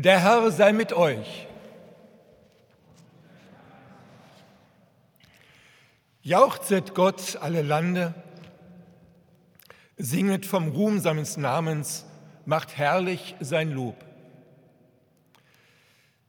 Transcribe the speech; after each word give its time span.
Der 0.00 0.20
Herr 0.20 0.48
sei 0.52 0.72
mit 0.72 0.92
euch. 0.92 1.48
Jauchzet 6.22 6.94
Gott 6.94 7.36
alle 7.40 7.62
Lande, 7.62 8.14
singet 9.96 10.46
vom 10.46 10.68
Ruhm 10.68 11.00
seines 11.00 11.36
Namens, 11.36 12.06
macht 12.44 12.76
herrlich 12.76 13.34
sein 13.40 13.72
Lob. 13.72 13.96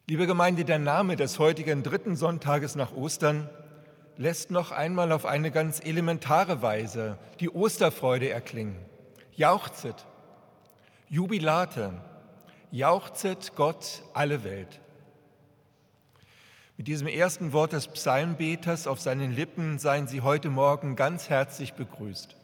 Liebe 0.08 0.26
Gemeinde, 0.26 0.66
der 0.66 0.80
Name 0.80 1.16
des 1.16 1.38
heutigen 1.38 1.84
dritten 1.84 2.16
Sonntages 2.16 2.74
nach 2.74 2.96
Ostern 2.96 3.52
lässt 4.18 4.50
noch 4.50 4.72
einmal 4.72 5.12
auf 5.12 5.28
eine 5.28 5.52
ganz 5.52 5.80
elementare 5.80 6.64
Weise 6.64 7.20
die 7.40 7.52
Osterfreude 7.52 8.30
erklingen. 8.30 8.78
Jauchzet, 9.36 10.08
Jubilate, 11.08 11.94
jauchzet 12.72 13.56
Gott 13.56 14.04
alle 14.14 14.44
Welt. 14.44 14.80
Mit 16.78 16.88
diesem 16.88 17.08
ersten 17.08 17.52
Wort 17.52 17.74
des 17.74 17.88
Psalmbeters 17.88 18.88
auf 18.88 19.02
seinen 19.02 19.36
Lippen 19.36 19.80
seien 19.80 20.08
Sie 20.08 20.22
heute 20.22 20.50
Morgen 20.50 20.96
ganz 20.96 21.30
herzlich 21.30 21.74
begrüßt. 21.74 22.38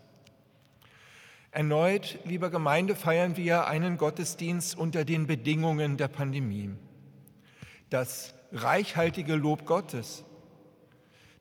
Erneut, 1.51 2.19
lieber 2.25 2.49
Gemeinde, 2.49 2.95
feiern 2.95 3.37
wir 3.37 3.67
einen 3.67 3.97
Gottesdienst 3.97 4.77
unter 4.77 5.05
den 5.05 5.25
Bedingungen 5.25 5.95
der 5.95 6.09
Pandemie. 6.09 6.71
Das 7.89 8.33
reichhaltige 8.51 9.35
Lob 9.35 9.65
Gottes, 9.65 10.25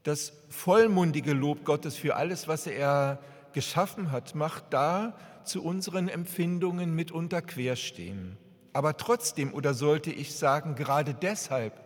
das 0.05 0.33
vollmundige 0.49 1.33
Lob 1.33 1.65
Gottes 1.65 1.97
für 1.97 2.15
alles, 2.15 2.47
was 2.47 2.69
er 2.69 3.19
geschaffen 3.55 4.12
hat, 4.12 4.37
macht 4.37 4.66
da 4.71 5.16
zu 5.43 5.65
unseren 5.65 6.09
Empfindungen 6.09 6.95
mitunter 6.95 7.43
querstehen. 7.43 8.37
Aber 8.75 8.97
trotzdem, 8.97 9.55
oder 9.55 9.73
sollte 9.73 10.11
ich 10.11 10.35
sagen, 10.35 10.75
gerade 10.75 11.15
deshalb 11.15 11.81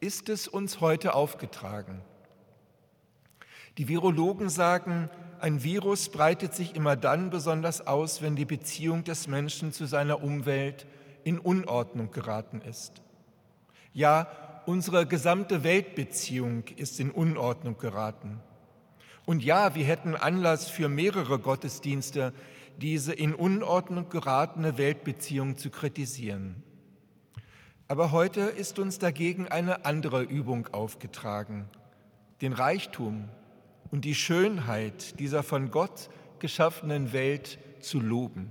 ist 0.00 0.28
es 0.28 0.48
uns 0.48 0.80
heute 0.80 1.14
aufgetragen. 1.14 2.02
Die 3.78 3.88
Virologen 3.88 4.48
sagen, 4.48 5.08
ein 5.38 5.62
Virus 5.62 6.08
breitet 6.08 6.54
sich 6.54 6.74
immer 6.74 6.96
dann 6.96 7.30
besonders 7.30 7.86
aus, 7.86 8.20
wenn 8.20 8.34
die 8.34 8.44
Beziehung 8.44 9.04
des 9.04 9.28
Menschen 9.28 9.72
zu 9.72 9.86
seiner 9.86 10.22
Umwelt 10.22 10.86
in 11.24 11.38
Unordnung 11.38 12.10
geraten 12.10 12.62
ist. 12.62 13.00
Ja, 13.92 14.28
unsere 14.66 15.06
gesamte 15.06 15.62
Weltbeziehung 15.62 16.64
ist 16.76 16.98
in 16.98 17.12
Unordnung 17.12 17.78
geraten. 17.78 18.40
Und 19.24 19.44
ja, 19.44 19.76
wir 19.76 19.84
hätten 19.84 20.16
Anlass 20.16 20.68
für 20.68 20.88
mehrere 20.88 21.38
Gottesdienste, 21.38 22.32
diese 22.80 23.12
in 23.12 23.34
Unordnung 23.34 24.08
geratene 24.08 24.78
Weltbeziehung 24.78 25.56
zu 25.56 25.70
kritisieren. 25.70 26.62
Aber 27.88 28.10
heute 28.10 28.40
ist 28.40 28.78
uns 28.78 28.98
dagegen 28.98 29.48
eine 29.48 29.84
andere 29.84 30.22
Übung 30.22 30.68
aufgetragen, 30.72 31.68
den 32.40 32.52
Reichtum 32.52 33.28
und 33.90 34.04
die 34.04 34.14
Schönheit 34.14 35.18
dieser 35.20 35.42
von 35.42 35.70
Gott 35.70 36.10
geschaffenen 36.38 37.12
Welt 37.12 37.58
zu 37.80 38.00
loben. 38.00 38.50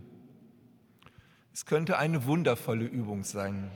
Es 1.54 1.66
könnte 1.66 1.98
eine 1.98 2.26
wundervolle 2.26 2.86
Übung 2.86 3.24
sein, 3.24 3.70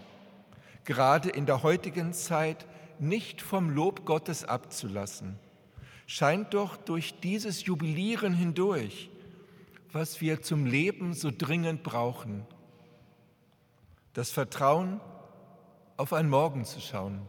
gerade 0.85 1.29
in 1.29 1.45
der 1.45 1.63
heutigen 1.63 2.13
Zeit 2.13 2.65
nicht 2.99 3.41
vom 3.41 3.69
Lob 3.69 4.05
Gottes 4.05 4.43
abzulassen. 4.43 5.37
Scheint 6.07 6.53
doch 6.53 6.75
durch 6.75 7.19
dieses 7.19 7.65
Jubilieren 7.65 8.33
hindurch 8.33 9.09
was 9.91 10.21
wir 10.21 10.41
zum 10.41 10.65
Leben 10.65 11.13
so 11.13 11.31
dringend 11.35 11.83
brauchen. 11.83 12.45
Das 14.13 14.31
Vertrauen, 14.31 14.99
auf 15.97 16.13
ein 16.13 16.29
Morgen 16.29 16.63
zu 16.63 16.79
schauen. 16.79 17.21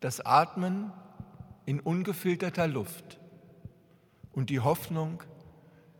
Das 0.00 0.20
Atmen 0.20 0.92
in 1.66 1.80
ungefilterter 1.80 2.66
Luft 2.66 3.20
und 4.32 4.50
die 4.50 4.60
Hoffnung, 4.60 5.22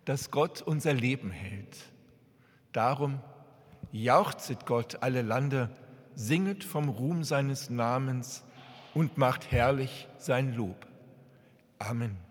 dass 0.05 0.31
Gott 0.31 0.62
unser 0.62 0.93
Leben 0.93 1.31
hält. 1.31 1.76
Darum 2.73 3.20
jauchzet 3.93 4.67
Gott 4.67 5.02
alle 5.02 5.23
Lande, 5.23 5.70
singet 6.14 6.64
vom 6.64 6.88
Ruhm 6.88 7.23
seines 7.23 7.70
Namens 7.70 8.43
und 8.94 9.17
macht 9.17 9.50
herrlich 9.50 10.08
sein 10.19 10.55
Lob. 10.55 10.87
Amen. 11.79 12.24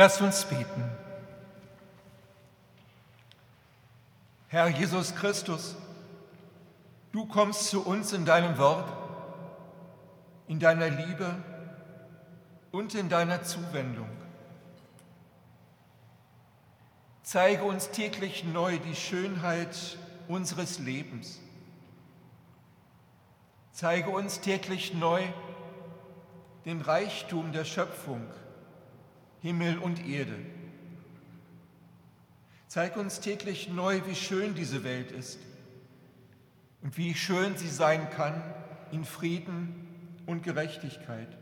Lasst 0.00 0.22
uns 0.22 0.46
beten. 0.46 0.82
Herr 4.48 4.68
Jesus 4.68 5.14
Christus, 5.14 5.76
du 7.12 7.26
kommst 7.26 7.68
zu 7.68 7.84
uns 7.84 8.14
in 8.14 8.24
deinem 8.24 8.56
Wort, 8.56 8.90
in 10.48 10.58
deiner 10.58 10.88
Liebe 10.88 11.36
und 12.70 12.94
in 12.94 13.10
deiner 13.10 13.42
Zuwendung. 13.42 14.08
Zeige 17.22 17.64
uns 17.64 17.90
täglich 17.90 18.42
neu 18.44 18.78
die 18.78 18.96
Schönheit 18.96 19.98
unseres 20.28 20.78
Lebens. 20.78 21.40
Zeige 23.70 24.08
uns 24.08 24.40
täglich 24.40 24.94
neu 24.94 25.22
den 26.64 26.80
Reichtum 26.80 27.52
der 27.52 27.66
Schöpfung 27.66 28.26
Himmel 29.42 29.78
und 29.78 30.06
Erde. 30.06 30.36
Zeig 32.68 32.96
uns 32.96 33.20
täglich 33.20 33.68
neu, 33.68 34.00
wie 34.06 34.14
schön 34.14 34.54
diese 34.54 34.84
Welt 34.84 35.10
ist 35.10 35.40
und 36.82 36.96
wie 36.96 37.14
schön 37.14 37.56
sie 37.56 37.68
sein 37.68 38.10
kann 38.10 38.42
in 38.92 39.04
Frieden 39.04 40.22
und 40.26 40.42
Gerechtigkeit. 40.42 41.36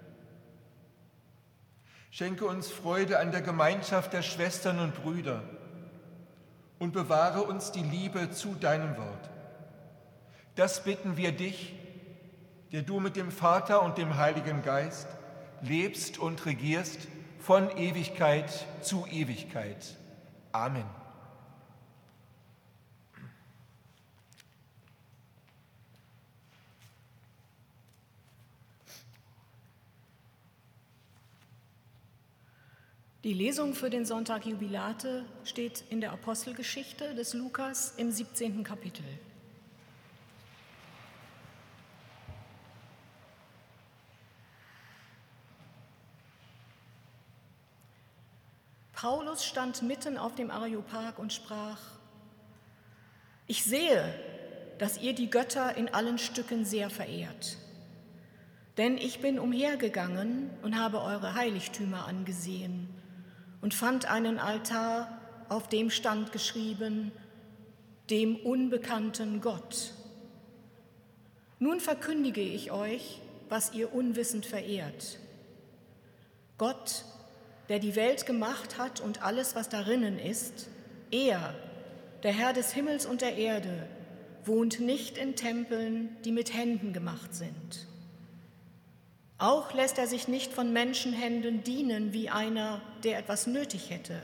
Schenke 2.10 2.46
uns 2.46 2.68
Freude 2.68 3.18
an 3.18 3.30
der 3.32 3.42
Gemeinschaft 3.42 4.12
der 4.12 4.22
Schwestern 4.22 4.78
und 4.78 4.94
Brüder 4.94 5.42
und 6.78 6.92
bewahre 6.92 7.42
uns 7.42 7.72
die 7.72 7.82
Liebe 7.82 8.30
zu 8.30 8.54
deinem 8.54 8.96
Wort. 8.96 9.30
Das 10.54 10.84
bitten 10.84 11.16
wir 11.16 11.32
dich, 11.32 11.74
der 12.72 12.82
du 12.82 13.00
mit 13.00 13.16
dem 13.16 13.30
Vater 13.30 13.82
und 13.82 13.98
dem 13.98 14.16
Heiligen 14.16 14.62
Geist 14.62 15.08
lebst 15.60 16.18
und 16.18 16.46
regierst 16.46 17.08
von 17.38 17.70
Ewigkeit 17.76 18.66
zu 18.82 19.06
Ewigkeit. 19.06 19.96
Amen. 20.52 20.84
Die 33.24 33.34
Lesung 33.34 33.74
für 33.74 33.90
den 33.90 34.06
Sonntag 34.06 34.46
Jubilate 34.46 35.24
steht 35.44 35.84
in 35.90 36.00
der 36.00 36.12
Apostelgeschichte 36.12 37.14
des 37.14 37.34
Lukas 37.34 37.94
im 37.98 38.10
17. 38.10 38.64
Kapitel. 38.64 39.04
Paulus 49.00 49.44
stand 49.44 49.82
mitten 49.82 50.18
auf 50.18 50.34
dem 50.34 50.50
Areopag 50.50 51.20
und 51.20 51.32
sprach, 51.32 51.78
ich 53.46 53.62
sehe, 53.62 54.12
dass 54.78 54.98
ihr 54.98 55.14
die 55.14 55.30
Götter 55.30 55.76
in 55.76 55.94
allen 55.94 56.18
Stücken 56.18 56.64
sehr 56.64 56.90
verehrt. 56.90 57.58
Denn 58.76 58.98
ich 58.98 59.20
bin 59.20 59.38
umhergegangen 59.38 60.50
und 60.62 60.76
habe 60.76 61.00
eure 61.00 61.34
Heiligtümer 61.34 62.08
angesehen 62.08 62.88
und 63.60 63.72
fand 63.72 64.10
einen 64.10 64.40
Altar, 64.40 65.16
auf 65.48 65.68
dem 65.68 65.90
stand 65.90 66.32
geschrieben, 66.32 67.12
dem 68.10 68.34
unbekannten 68.34 69.40
Gott. 69.40 69.92
Nun 71.60 71.78
verkündige 71.78 72.42
ich 72.42 72.72
euch, 72.72 73.20
was 73.48 73.74
ihr 73.74 73.94
unwissend 73.94 74.44
verehrt. 74.44 75.20
Gott 76.58 77.04
der 77.68 77.78
die 77.78 77.96
Welt 77.96 78.26
gemacht 78.26 78.78
hat 78.78 79.00
und 79.00 79.22
alles, 79.22 79.54
was 79.54 79.68
darinnen 79.68 80.18
ist, 80.18 80.68
er, 81.10 81.54
der 82.22 82.32
Herr 82.32 82.52
des 82.52 82.72
Himmels 82.72 83.06
und 83.06 83.20
der 83.20 83.36
Erde, 83.36 83.86
wohnt 84.44 84.80
nicht 84.80 85.18
in 85.18 85.36
Tempeln, 85.36 86.16
die 86.24 86.32
mit 86.32 86.54
Händen 86.54 86.92
gemacht 86.92 87.34
sind. 87.34 87.86
Auch 89.36 89.72
lässt 89.72 89.98
er 89.98 90.06
sich 90.06 90.26
nicht 90.26 90.52
von 90.52 90.72
Menschenhänden 90.72 91.62
dienen 91.62 92.12
wie 92.12 92.28
einer, 92.28 92.80
der 93.04 93.18
etwas 93.18 93.46
nötig 93.46 93.90
hätte, 93.90 94.20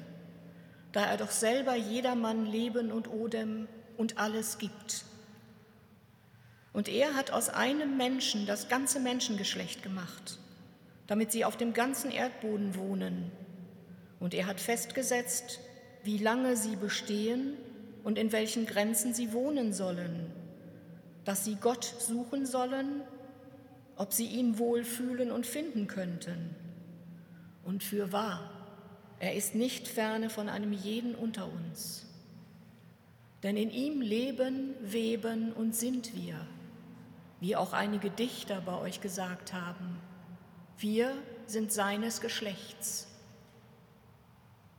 da 0.92 1.04
er 1.04 1.18
doch 1.18 1.30
selber 1.30 1.76
jedermann 1.76 2.46
Leben 2.46 2.90
und 2.90 3.08
Odem 3.08 3.68
und 3.96 4.18
alles 4.18 4.58
gibt. 4.58 5.04
Und 6.72 6.88
er 6.88 7.14
hat 7.14 7.30
aus 7.30 7.50
einem 7.50 7.96
Menschen 7.96 8.46
das 8.46 8.68
ganze 8.68 8.98
Menschengeschlecht 8.98 9.82
gemacht 9.82 10.38
damit 11.06 11.32
sie 11.32 11.44
auf 11.44 11.56
dem 11.56 11.72
ganzen 11.72 12.10
Erdboden 12.10 12.76
wohnen. 12.76 13.30
Und 14.20 14.34
er 14.34 14.46
hat 14.46 14.60
festgesetzt, 14.60 15.60
wie 16.02 16.18
lange 16.18 16.56
sie 16.56 16.76
bestehen 16.76 17.54
und 18.04 18.18
in 18.18 18.32
welchen 18.32 18.66
Grenzen 18.66 19.14
sie 19.14 19.32
wohnen 19.32 19.72
sollen, 19.72 20.30
dass 21.24 21.44
sie 21.44 21.56
Gott 21.56 21.84
suchen 21.84 22.46
sollen, 22.46 23.02
ob 23.96 24.12
sie 24.12 24.26
ihn 24.26 24.58
wohlfühlen 24.58 25.30
und 25.30 25.46
finden 25.46 25.86
könnten. 25.86 26.54
Und 27.64 27.82
für 27.82 28.12
wahr, 28.12 28.50
er 29.20 29.34
ist 29.34 29.54
nicht 29.54 29.88
ferne 29.88 30.28
von 30.28 30.48
einem 30.48 30.72
jeden 30.72 31.14
unter 31.14 31.50
uns. 31.50 32.06
Denn 33.42 33.56
in 33.56 33.70
ihm 33.70 34.00
leben, 34.00 34.74
weben 34.80 35.52
und 35.52 35.74
sind 35.74 36.14
wir, 36.14 36.34
wie 37.40 37.56
auch 37.56 37.72
einige 37.72 38.10
Dichter 38.10 38.60
bei 38.60 38.78
euch 38.78 39.00
gesagt 39.00 39.52
haben. 39.52 39.98
Wir 40.78 41.12
sind 41.46 41.72
seines 41.72 42.20
Geschlechts. 42.20 43.06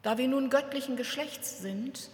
Da 0.02 0.18
wir 0.18 0.28
nun 0.28 0.50
göttlichen 0.50 0.98
Geschlechts 0.98 1.60
sind, 1.62 2.10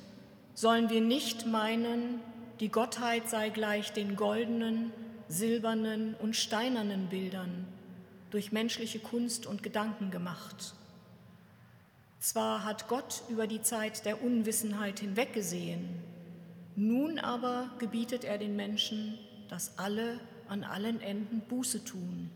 sollen 0.53 0.89
wir 0.89 1.01
nicht 1.01 1.45
meinen, 1.47 2.19
die 2.59 2.69
Gottheit 2.69 3.29
sei 3.29 3.49
gleich 3.49 3.91
den 3.91 4.15
goldenen, 4.15 4.93
silbernen 5.27 6.13
und 6.15 6.35
steinernen 6.35 7.07
Bildern 7.07 7.65
durch 8.29 8.51
menschliche 8.51 8.99
Kunst 8.99 9.45
und 9.45 9.63
Gedanken 9.63 10.11
gemacht. 10.11 10.73
Zwar 12.19 12.63
hat 12.63 12.87
Gott 12.87 13.23
über 13.29 13.47
die 13.47 13.61
Zeit 13.61 14.05
der 14.05 14.23
Unwissenheit 14.23 14.99
hinweggesehen, 14.99 15.89
nun 16.75 17.19
aber 17.19 17.71
gebietet 17.79 18.23
er 18.23 18.37
den 18.37 18.55
Menschen, 18.55 19.17
dass 19.49 19.77
alle 19.77 20.19
an 20.47 20.63
allen 20.63 21.01
Enden 21.01 21.41
Buße 21.41 21.83
tun 21.83 22.29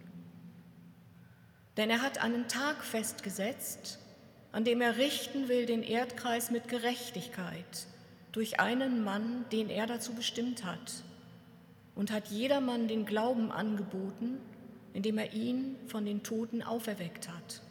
denn 1.78 1.90
er 1.90 2.02
hat 2.02 2.20
einen 2.20 2.48
Tag 2.48 2.84
festgesetzt, 2.84 4.00
an 4.52 4.64
dem 4.64 4.82
er 4.82 4.98
richten 4.98 5.50
will 5.50 5.66
den 5.66 5.84
Erdkreis 5.84 6.52
mit 6.52 6.70
Gerechtigkeit 6.70 7.88
durch 8.32 8.60
einen 8.60 9.04
Mann, 9.04 9.46
den 9.52 9.70
er 9.70 9.88
dazu 9.88 10.14
bestimmt 10.14 10.64
hat, 10.64 11.04
und 11.96 12.12
hat 12.12 12.28
jedermann 12.28 12.88
den 12.88 13.06
Glauben 13.06 13.52
angeboten, 13.52 14.38
indem 14.94 15.18
er 15.18 15.34
ihn 15.34 15.76
von 15.88 16.06
den 16.06 16.24
Toten 16.24 16.64
auferweckt 16.64 17.28
hat. 17.30 17.62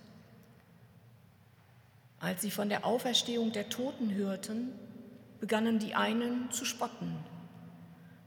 Als 2.21 2.43
sie 2.43 2.51
von 2.51 2.69
der 2.69 2.85
Auferstehung 2.85 3.53
der 3.53 3.69
Toten 3.69 4.15
hörten, 4.15 4.73
begannen 5.41 5.79
die 5.79 5.95
einen 5.95 6.51
zu 6.51 6.65
spotten, 6.65 7.17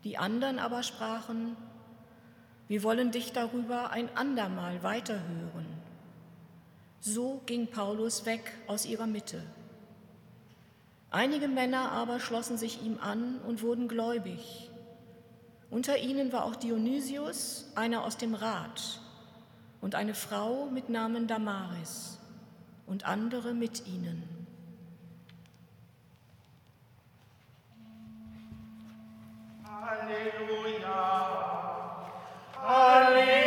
die 0.03 0.17
anderen 0.17 0.59
aber 0.59 0.81
sprachen, 0.81 1.55
wir 2.67 2.83
wollen 2.83 3.11
dich 3.11 3.33
darüber 3.33 3.91
ein 3.91 4.09
andermal 4.15 4.83
weiterhören. 4.83 5.66
So 6.99 7.41
ging 7.45 7.67
Paulus 7.67 8.25
weg 8.25 8.53
aus 8.67 8.85
ihrer 8.85 9.07
Mitte. 9.07 9.41
Einige 11.09 11.47
Männer 11.47 11.91
aber 11.91 12.19
schlossen 12.19 12.57
sich 12.57 12.83
ihm 12.83 12.99
an 12.99 13.39
und 13.47 13.61
wurden 13.61 13.87
gläubig. 13.87 14.69
Unter 15.69 15.97
ihnen 15.97 16.31
war 16.31 16.45
auch 16.45 16.55
Dionysius, 16.55 17.71
einer 17.75 18.03
aus 18.03 18.17
dem 18.17 18.33
Rat, 18.33 19.01
und 19.81 19.95
eine 19.95 20.15
Frau 20.15 20.65
mit 20.65 20.89
Namen 20.89 21.27
Damaris 21.27 22.19
und 22.87 23.05
andere 23.05 23.53
mit 23.53 23.85
ihnen. 23.85 24.23
Halleluja. 29.65 30.97
Halleluja. 32.61 33.37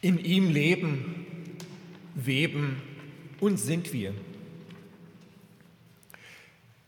In 0.00 0.24
ihm 0.24 0.48
leben, 0.48 1.26
weben 2.14 2.80
und 3.40 3.56
sind 3.56 3.92
wir. 3.92 4.14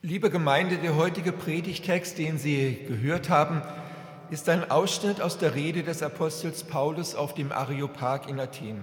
Liebe 0.01 0.31
Gemeinde, 0.31 0.79
der 0.79 0.95
heutige 0.95 1.33
Predigtext, 1.33 2.19
den 2.19 2.39
Sie 2.39 2.79
gehört 2.87 3.29
haben, 3.29 3.63
ist 4.31 4.49
ein 4.49 4.71
Ausschnitt 4.71 5.21
aus 5.21 5.39
der 5.39 5.57
Rede 5.57 5.83
des 5.83 6.05
Apostels 6.05 6.63
Paulus 6.63 7.17
auf 7.17 7.35
dem 7.35 7.51
Areopag 7.51 8.29
in 8.29 8.39
Athen. 8.39 8.83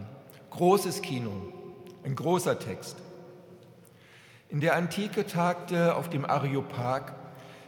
Großes 0.50 1.02
Kino, 1.02 1.54
ein 2.04 2.16
großer 2.16 2.60
Text. 2.60 2.98
In 4.50 4.60
der 4.60 4.76
Antike 4.76 5.26
tagte 5.26 5.96
auf 5.96 6.10
dem 6.10 6.26
Areopag 6.26 7.14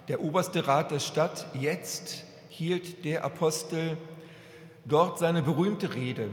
der 0.09 0.21
oberste 0.21 0.67
Rat 0.67 0.91
der 0.91 0.99
Stadt. 0.99 1.47
Jetzt 1.53 2.25
hielt 2.49 3.05
der 3.05 3.23
Apostel 3.23 3.97
dort 4.83 5.19
seine 5.19 5.41
berühmte 5.41 5.95
Rede, 5.95 6.29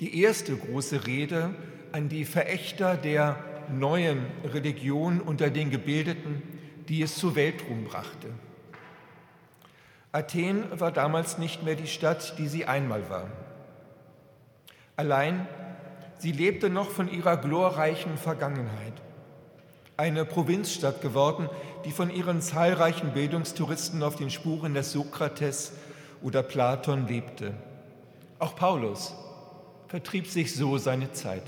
die 0.00 0.20
erste 0.20 0.56
große 0.56 1.06
Rede 1.06 1.54
an 1.92 2.08
die 2.08 2.24
Verächter 2.24 2.96
der 2.96 3.38
neuen 3.68 4.26
Religion 4.44 5.20
unter 5.20 5.50
den 5.50 5.70
Gebildeten, 5.70 6.42
die 6.88 7.02
es 7.02 7.16
zur 7.16 7.34
Weltruhm 7.34 7.84
brachte. 7.84 8.28
Athen 10.12 10.64
war 10.78 10.92
damals 10.92 11.38
nicht 11.38 11.62
mehr 11.62 11.74
die 11.74 11.86
Stadt, 11.86 12.38
die 12.38 12.46
sie 12.46 12.66
einmal 12.66 13.08
war. 13.10 13.28
Allein 14.96 15.48
sie 16.18 16.32
lebte 16.32 16.70
noch 16.70 16.90
von 16.90 17.10
ihrer 17.10 17.36
glorreichen 17.36 18.16
Vergangenheit. 18.16 18.92
Eine 19.96 20.24
Provinzstadt 20.24 21.00
geworden, 21.00 21.48
die 21.84 21.90
von 21.90 22.10
ihren 22.10 22.40
zahlreichen 22.40 23.12
Bildungstouristen 23.12 24.02
auf 24.02 24.16
den 24.16 24.30
Spuren 24.30 24.74
des 24.74 24.92
Sokrates 24.92 25.72
oder 26.22 26.42
Platon 26.42 27.06
lebte. 27.06 27.54
Auch 28.38 28.56
Paulus 28.56 29.14
vertrieb 29.94 30.26
sich 30.26 30.52
so 30.52 30.76
seine 30.76 31.12
Zeit. 31.12 31.44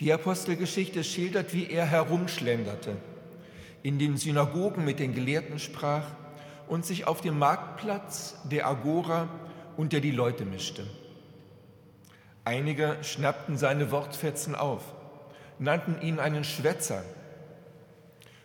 Die 0.00 0.10
Apostelgeschichte 0.10 1.04
schildert, 1.04 1.52
wie 1.52 1.68
er 1.68 1.84
herumschlenderte, 1.84 2.96
in 3.82 3.98
den 3.98 4.16
Synagogen 4.16 4.82
mit 4.82 4.98
den 4.98 5.14
Gelehrten 5.14 5.58
sprach 5.58 6.06
und 6.66 6.86
sich 6.86 7.06
auf 7.06 7.20
dem 7.20 7.38
Marktplatz 7.38 8.38
der 8.44 8.66
Agora 8.66 9.28
unter 9.76 10.00
die 10.00 10.12
Leute 10.12 10.46
mischte. 10.46 10.86
Einige 12.46 12.96
schnappten 13.02 13.58
seine 13.58 13.90
Wortfetzen 13.90 14.54
auf, 14.54 14.94
nannten 15.58 16.00
ihn 16.00 16.18
einen 16.18 16.42
Schwätzer, 16.42 17.02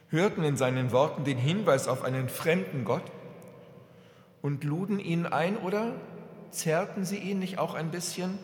hörten 0.10 0.44
in 0.44 0.58
seinen 0.58 0.92
Worten 0.92 1.24
den 1.24 1.38
Hinweis 1.38 1.88
auf 1.88 2.04
einen 2.04 2.28
fremden 2.28 2.84
Gott 2.84 3.10
und 4.42 4.66
luden 4.66 5.00
ihn 5.00 5.26
ein 5.26 5.56
oder 5.56 5.94
zerrten 6.52 7.06
sie 7.06 7.18
ihn 7.18 7.40
nicht 7.40 7.58
auch 7.58 7.74
ein 7.74 7.92
bisschen 7.92 8.38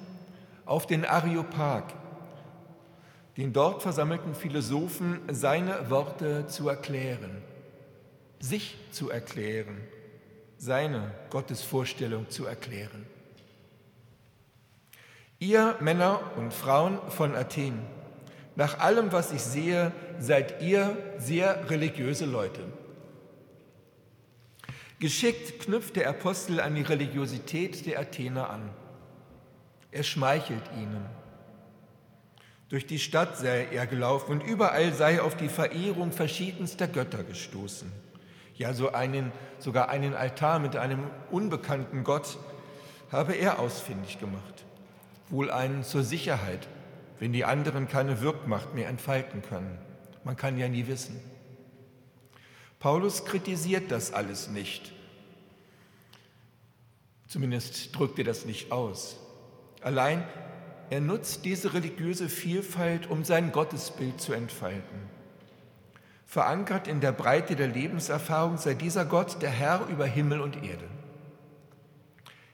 auf 0.66 0.88
den 0.88 1.06
Areopag, 1.06 1.94
den 3.38 3.54
dort 3.54 3.84
versammelten 3.84 4.36
Philosophen 4.36 5.22
seine 5.32 5.90
Worte 5.90 6.48
zu 6.48 6.68
erklären, 6.70 7.42
sich 8.40 8.78
zu 8.92 9.10
erklären, 9.10 9.78
seine 10.58 11.12
Gottesvorstellung 11.30 12.30
zu 12.30 12.46
erklären. 12.46 13.06
Ihr 15.40 15.76
Männer 15.80 16.20
und 16.36 16.52
Frauen 16.52 17.00
von 17.10 17.36
Athen, 17.36 17.80
nach 18.56 18.80
allem, 18.80 19.12
was 19.12 19.32
ich 19.32 19.44
sehe, 19.44 19.92
seid 20.18 20.64
ihr 20.64 20.98
sehr 21.20 21.70
religiöse 21.70 22.26
Leute. 22.26 22.62
Geschickt 25.00 25.60
knüpft 25.60 25.96
der 25.96 26.10
Apostel 26.10 26.60
an 26.60 26.74
die 26.74 26.82
Religiosität 26.82 27.86
der 27.86 28.00
Athener 28.00 28.50
an. 28.50 28.70
Er 29.92 30.02
schmeichelt 30.02 30.64
ihnen. 30.76 31.06
Durch 32.70 32.88
die 32.88 32.98
Stadt 32.98 33.38
sei 33.38 33.68
er 33.72 33.86
gelaufen 33.86 34.32
und 34.32 34.44
überall 34.44 34.92
sei 34.94 35.16
er 35.16 35.24
auf 35.24 35.38
die 35.38 35.50
Verehrung 35.50 36.12
verschiedenster 36.12 36.88
Götter 36.88 37.24
gestoßen. 37.24 37.92
Ja, 38.56 38.74
so 38.74 38.92
einen, 38.92 39.32
sogar 39.60 39.90
einen 39.90 40.16
Altar 40.16 40.58
mit 40.58 40.76
einem 40.76 41.04
unbekannten 41.30 42.04
Gott 42.04 42.40
habe 43.12 43.34
er 43.34 43.60
ausfindig 43.60 44.20
gemacht. 44.20 44.66
Wohl 45.30 45.52
einen 45.52 45.84
zur 45.84 46.04
Sicherheit, 46.04 46.68
wenn 47.20 47.34
die 47.34 47.46
anderen 47.46 47.88
keine 47.88 48.22
Wirkmacht 48.22 48.74
mehr 48.74 48.90
entfalten 48.90 49.44
können. 49.44 49.78
Man 50.24 50.36
kann 50.36 50.58
ja 50.58 50.68
nie 50.68 50.88
wissen. 50.88 51.20
Paulus 52.80 53.26
kritisiert 53.26 53.92
das 53.92 54.14
alles 54.14 54.50
nicht. 54.50 54.92
Zumindest 57.28 57.96
drückt 57.96 58.20
er 58.20 58.26
das 58.26 58.46
nicht 58.46 58.72
aus. 58.72 59.18
Allein 59.82 60.24
er 60.90 61.02
nutzt 61.02 61.44
diese 61.44 61.74
religiöse 61.74 62.30
Vielfalt, 62.30 63.10
um 63.10 63.26
sein 63.26 63.52
Gottesbild 63.52 64.22
zu 64.22 64.34
entfalten. 64.34 65.10
Verankert 66.26 66.88
in 66.88 67.02
der 67.02 67.12
Breite 67.12 67.56
der 67.56 67.68
Lebenserfahrung 67.68 68.58
sei 68.58 68.74
dieser 68.74 69.06
Gott 69.06 69.42
der 69.42 69.50
Herr 69.50 69.88
über 69.88 70.06
Himmel 70.06 70.40
und 70.42 70.64
Erde. 70.64 70.88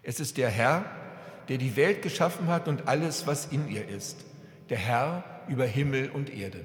Es 0.01 0.19
ist 0.19 0.38
der 0.38 0.49
Herr, 0.49 0.86
der 1.47 1.57
die 1.57 1.75
Welt 1.75 2.01
geschaffen 2.01 2.47
hat 2.47 2.67
und 2.67 2.88
alles, 2.88 3.27
was 3.27 3.47
in 3.47 3.67
ihr 3.69 3.88
ist. 3.88 4.25
Der 4.69 4.77
Herr 4.77 5.23
über 5.47 5.65
Himmel 5.65 6.09
und 6.09 6.29
Erde. 6.31 6.62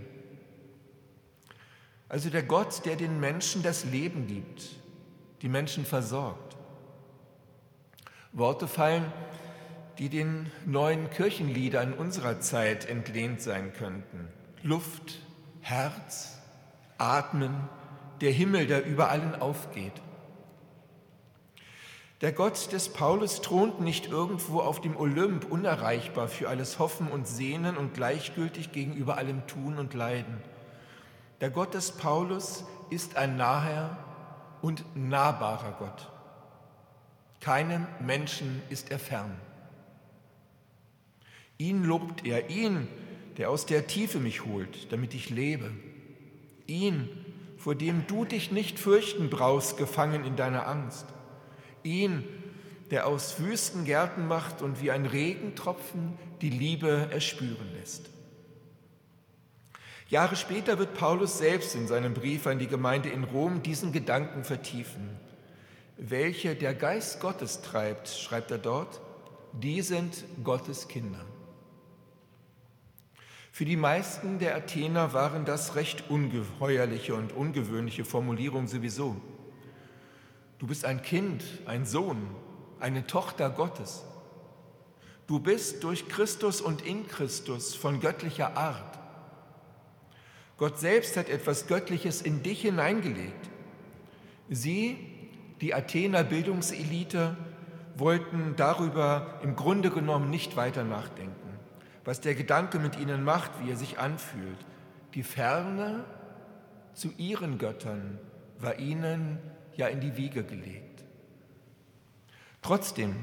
Also 2.09 2.31
der 2.31 2.43
Gott, 2.43 2.85
der 2.87 2.97
den 2.97 3.21
Menschen 3.21 3.63
das 3.63 3.85
Leben 3.85 4.27
gibt, 4.27 4.71
die 5.43 5.49
Menschen 5.49 5.85
versorgt. 5.85 6.57
Worte 8.33 8.67
fallen, 8.67 9.13
die 9.99 10.09
den 10.09 10.51
neuen 10.65 11.11
Kirchenliedern 11.11 11.93
unserer 11.93 12.41
Zeit 12.41 12.87
entlehnt 12.87 13.43
sein 13.43 13.73
könnten. 13.73 14.29
Luft, 14.63 15.19
Herz, 15.61 16.39
Atmen, 16.99 17.69
der 18.21 18.33
Himmel, 18.33 18.67
der 18.67 18.87
über 18.87 19.11
allen 19.11 19.35
aufgeht. 19.41 19.93
Der 22.21 22.33
Gott 22.33 22.73
des 22.73 22.89
Paulus 22.89 23.43
thront 23.43 23.81
nicht 23.81 24.07
irgendwo 24.07 24.61
auf 24.61 24.81
dem 24.81 24.97
Olymp, 24.97 25.45
unerreichbar 25.45 26.27
für 26.27 26.49
alles 26.49 26.79
Hoffen 26.79 27.09
und 27.09 27.29
Sehnen 27.29 27.77
und 27.77 27.95
gleichgültig 27.95 28.73
gegenüber 28.73 29.19
allem 29.19 29.47
Tun 29.47 29.79
und 29.79 29.95
Leiden. 29.95 30.39
Der 31.41 31.51
Gott 31.51 31.75
des 31.75 31.93
Paulus 31.93 32.65
ist 32.91 33.17
ein 33.17 33.37
naher 33.37 33.97
und 34.61 34.85
nahbarer 34.97 35.77
Gott. 35.79 36.11
Keinem 37.41 37.87
Menschen 38.01 38.63
ist 38.71 38.91
er 38.91 38.99
fern. 38.99 39.37
Ihn 41.57 41.85
lobt 41.85 42.27
er, 42.27 42.51
ihn, 42.51 42.89
der 43.37 43.51
aus 43.51 43.67
der 43.67 43.87
Tiefe 43.87 44.19
mich 44.19 44.45
holt, 44.45 44.93
damit 44.93 45.15
ich 45.15 45.31
lebe. 45.31 45.71
Ihn, 46.67 47.09
vor 47.57 47.75
dem 47.75 48.07
du 48.07 48.25
dich 48.25 48.51
nicht 48.51 48.79
fürchten 48.79 49.31
brauchst, 49.31 49.77
gefangen 49.77 50.25
in 50.25 50.37
deiner 50.37 50.67
Angst. 50.67 51.07
Ihn, 51.85 52.25
der 52.91 53.07
aus 53.07 53.39
Wüstengärten 53.41 54.27
macht 54.27 54.63
und 54.63 54.83
wie 54.83 54.91
ein 54.91 55.07
Regentropfen 55.07 56.19
die 56.41 56.51
Liebe 56.51 57.09
erspüren 57.13 57.73
lässt. 57.79 58.11
Jahre 60.09 60.37
später 60.37 60.79
wird 60.79 60.95
Paulus 60.95 61.37
selbst 61.37 61.75
in 61.75 61.87
seinem 61.87 62.15
Brief 62.15 62.47
an 62.47 62.59
die 62.59 62.67
Gemeinde 62.67 63.11
in 63.11 63.25
Rom 63.25 63.63
diesen 63.63 63.93
Gedanken 63.93 64.43
vertiefen. 64.43 65.21
Welche 65.99 66.55
der 66.55 66.75
Geist 66.75 67.21
Gottes 67.21 67.61
treibt, 67.61 68.09
schreibt 68.09 68.51
er 68.51 68.59
dort, 68.59 69.03
die 69.53 69.83
sind 69.83 70.25
Gottes 70.43 70.89
Kinder. 70.89 71.25
Für 73.53 73.67
die 73.67 73.77
meisten 73.77 74.39
der 74.39 74.57
Athener 74.57 75.13
waren 75.13 75.45
das 75.45 75.75
recht 75.75 76.09
ungeheuerliche 76.09 77.15
und 77.15 77.33
ungewöhnliche 77.33 78.05
Formulierungen 78.05 78.69
sowieso. 78.69 79.17
Du 80.59 80.67
bist 80.67 80.87
ein 80.87 81.03
Kind, 81.03 81.45
ein 81.67 81.85
Sohn, 81.85 82.35
eine 82.81 83.07
Tochter 83.07 83.51
Gottes. 83.51 84.05
Du 85.27 85.39
bist 85.41 85.85
durch 85.85 86.09
Christus 86.09 86.63
und 86.63 86.81
in 86.87 87.07
Christus 87.09 87.75
von 87.75 88.01
göttlicher 88.01 88.57
Art. 88.57 88.98
Gott 90.59 90.79
selbst 90.79 91.17
hat 91.17 91.29
etwas 91.29 91.69
Göttliches 91.69 92.21
in 92.21 92.43
dich 92.43 92.63
hineingelegt. 92.63 93.49
Sie, 94.51 94.99
die 95.61 95.73
Athener 95.73 96.25
Bildungselite, 96.25 97.37
wollten 97.97 98.55
darüber 98.57 99.41
im 99.43 99.57
Grunde 99.57 99.91
genommen 99.91 100.31
nicht 100.31 100.57
weiter 100.57 100.85
nachdenken, 100.85 101.59
was 102.05 102.21
der 102.21 102.35
Gedanke 102.35 102.79
mit 102.79 102.99
ihnen 102.99 103.23
macht, 103.25 103.51
wie 103.63 103.71
er 103.71 103.77
sich 103.77 103.99
anfühlt. 103.99 104.59
Die 105.15 105.23
Ferne 105.23 106.05
zu 106.93 107.13
ihren 107.17 107.59
Göttern 107.59 108.19
war 108.59 108.79
ihnen 108.79 109.39
ja 109.77 109.87
in 109.87 110.01
die 110.01 110.17
Wiege 110.17 110.43
gelegt. 110.43 111.05
Trotzdem, 112.63 113.15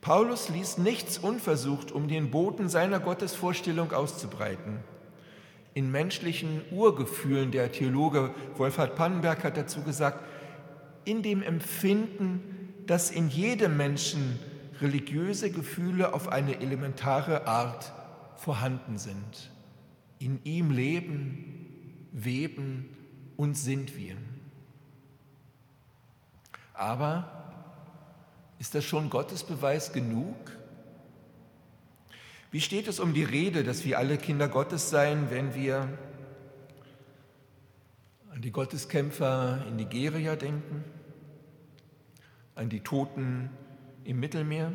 Paulus 0.00 0.48
ließ 0.48 0.78
nichts 0.78 1.18
unversucht, 1.18 1.92
um 1.92 2.08
den 2.08 2.30
Boten 2.30 2.68
seiner 2.68 2.98
Gottesvorstellung 2.98 3.92
auszubreiten. 3.92 4.80
In 5.76 5.90
menschlichen 5.90 6.62
Urgefühlen, 6.70 7.50
der 7.50 7.70
Theologe 7.70 8.34
Wolfhard 8.56 8.96
Pannenberg 8.96 9.44
hat 9.44 9.58
dazu 9.58 9.82
gesagt, 9.82 10.24
in 11.04 11.22
dem 11.22 11.42
Empfinden, 11.42 12.72
dass 12.86 13.10
in 13.10 13.28
jedem 13.28 13.76
Menschen 13.76 14.38
religiöse 14.80 15.50
Gefühle 15.50 16.14
auf 16.14 16.28
eine 16.28 16.62
elementare 16.62 17.46
Art 17.46 17.92
vorhanden 18.36 18.96
sind. 18.96 19.50
In 20.18 20.40
ihm 20.44 20.70
leben, 20.70 22.08
weben 22.10 22.88
und 23.36 23.54
sind 23.54 23.98
wir. 23.98 24.16
Aber 26.72 27.52
ist 28.58 28.74
das 28.74 28.82
schon 28.82 29.10
Gottesbeweis 29.10 29.92
genug? 29.92 30.36
Wie 32.56 32.62
steht 32.62 32.88
es 32.88 33.00
um 33.00 33.12
die 33.12 33.22
Rede, 33.22 33.64
dass 33.64 33.84
wir 33.84 33.98
alle 33.98 34.16
Kinder 34.16 34.48
Gottes 34.48 34.88
seien, 34.88 35.30
wenn 35.30 35.54
wir 35.54 35.90
an 38.32 38.40
die 38.40 38.50
Gotteskämpfer 38.50 39.62
in 39.68 39.76
Nigeria 39.76 40.36
denken, 40.36 40.82
an 42.54 42.70
die 42.70 42.80
Toten 42.80 43.50
im 44.04 44.20
Mittelmeer, 44.20 44.72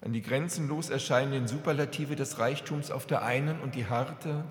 an 0.00 0.12
die 0.12 0.20
grenzenlos 0.20 0.90
erscheinenden 0.90 1.46
Superlative 1.46 2.16
des 2.16 2.40
Reichtums 2.40 2.90
auf 2.90 3.06
der 3.06 3.22
einen 3.22 3.60
und 3.60 3.76
die 3.76 3.86
harte, 3.86 4.44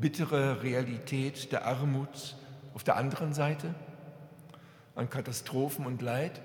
bittere 0.00 0.64
Realität 0.64 1.52
der 1.52 1.64
Armut 1.64 2.34
auf 2.74 2.82
der 2.82 2.96
anderen 2.96 3.34
Seite? 3.34 3.76
an 4.96 5.08
Katastrophen 5.08 5.86
und 5.86 6.02
Leid? 6.02 6.42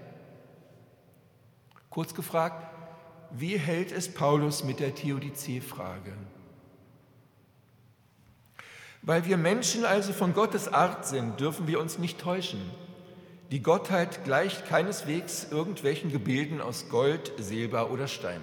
Kurz 1.90 2.14
gefragt, 2.14 2.75
wie 3.38 3.58
hält 3.58 3.92
es 3.92 4.14
Paulus 4.14 4.64
mit 4.64 4.80
der 4.80 4.96
Theodizee-Frage? 4.96 6.14
Weil 9.02 9.26
wir 9.26 9.38
Menschen 9.38 9.86
also 9.86 10.14
von 10.14 10.34
Gottes 10.34 10.68
Art 10.68 11.06
sind, 11.06 11.40
dürfen 11.40 11.68
wir 11.68 11.80
uns 11.80 12.00
nicht 12.00 12.20
täuschen. 12.20 12.62
Die 13.52 13.62
Gottheit 13.62 14.24
gleicht 14.24 14.66
keineswegs 14.66 15.48
irgendwelchen 15.52 16.12
Gebilden 16.12 16.62
aus 16.62 16.90
Gold, 16.90 17.34
Silber 17.38 17.92
oder 17.92 18.08
Stein. 18.08 18.42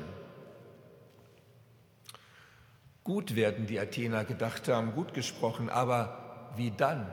Gut 3.02 3.34
werden 3.34 3.66
die 3.66 3.80
Athener 3.80 4.24
gedacht 4.24 4.68
haben, 4.68 4.92
gut 4.92 5.14
gesprochen, 5.14 5.70
aber 5.70 6.52
wie 6.56 6.70
dann? 6.70 7.10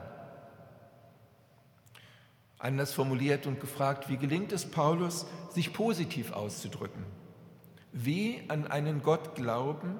Anders 2.58 2.92
formuliert 2.92 3.46
und 3.46 3.58
gefragt, 3.58 4.08
wie 4.08 4.18
gelingt 4.18 4.52
es 4.52 4.70
Paulus, 4.70 5.26
sich 5.48 5.72
positiv 5.72 6.30
auszudrücken? 6.32 7.19
Wie 7.92 8.42
an 8.48 8.66
einen 8.66 9.02
Gott 9.02 9.34
glauben, 9.34 9.98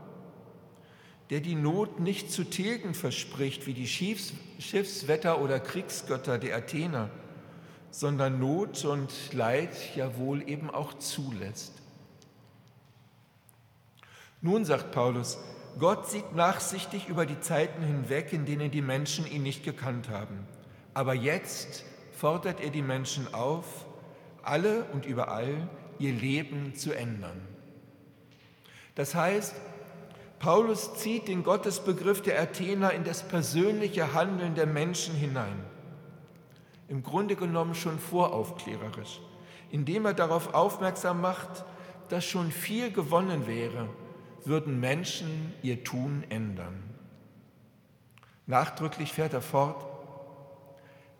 der 1.30 1.40
die 1.40 1.54
Not 1.54 2.00
nicht 2.00 2.30
zu 2.30 2.44
tilgen 2.44 2.94
verspricht, 2.94 3.66
wie 3.66 3.74
die 3.74 3.86
Schiffs 3.86 4.32
Schiffswetter- 4.58 5.40
oder 5.40 5.60
Kriegsgötter 5.60 6.38
der 6.38 6.56
Athener, 6.56 7.10
sondern 7.90 8.38
Not 8.38 8.84
und 8.84 9.32
Leid 9.32 9.96
ja 9.96 10.16
wohl 10.18 10.48
eben 10.48 10.70
auch 10.70 10.94
zulässt. 10.94 11.74
Nun, 14.42 14.64
sagt 14.64 14.92
Paulus, 14.92 15.38
Gott 15.78 16.08
sieht 16.08 16.34
nachsichtig 16.34 17.08
über 17.08 17.26
die 17.26 17.40
Zeiten 17.40 17.82
hinweg, 17.82 18.32
in 18.32 18.44
denen 18.44 18.70
die 18.70 18.82
Menschen 18.82 19.30
ihn 19.30 19.42
nicht 19.42 19.64
gekannt 19.64 20.08
haben. 20.08 20.46
Aber 20.94 21.14
jetzt 21.14 21.84
fordert 22.12 22.60
er 22.60 22.70
die 22.70 22.82
Menschen 22.82 23.32
auf, 23.34 23.86
alle 24.42 24.84
und 24.92 25.06
überall 25.06 25.68
ihr 25.98 26.12
Leben 26.12 26.74
zu 26.74 26.92
ändern. 26.92 27.40
Das 29.00 29.14
heißt, 29.14 29.54
Paulus 30.40 30.92
zieht 30.96 31.26
den 31.26 31.42
Gottesbegriff 31.42 32.20
der 32.20 32.38
Athener 32.38 32.92
in 32.92 33.02
das 33.02 33.22
persönliche 33.22 34.12
Handeln 34.12 34.54
der 34.54 34.66
Menschen 34.66 35.14
hinein. 35.14 35.64
Im 36.86 37.02
Grunde 37.02 37.34
genommen 37.34 37.74
schon 37.74 37.98
voraufklärerisch, 37.98 39.22
indem 39.70 40.04
er 40.04 40.12
darauf 40.12 40.52
aufmerksam 40.52 41.22
macht, 41.22 41.64
dass 42.10 42.26
schon 42.26 42.52
viel 42.52 42.92
gewonnen 42.92 43.46
wäre, 43.46 43.88
würden 44.44 44.80
Menschen 44.80 45.54
ihr 45.62 45.82
Tun 45.82 46.22
ändern. 46.28 46.82
Nachdrücklich 48.46 49.14
fährt 49.14 49.32
er 49.32 49.40
fort, 49.40 49.82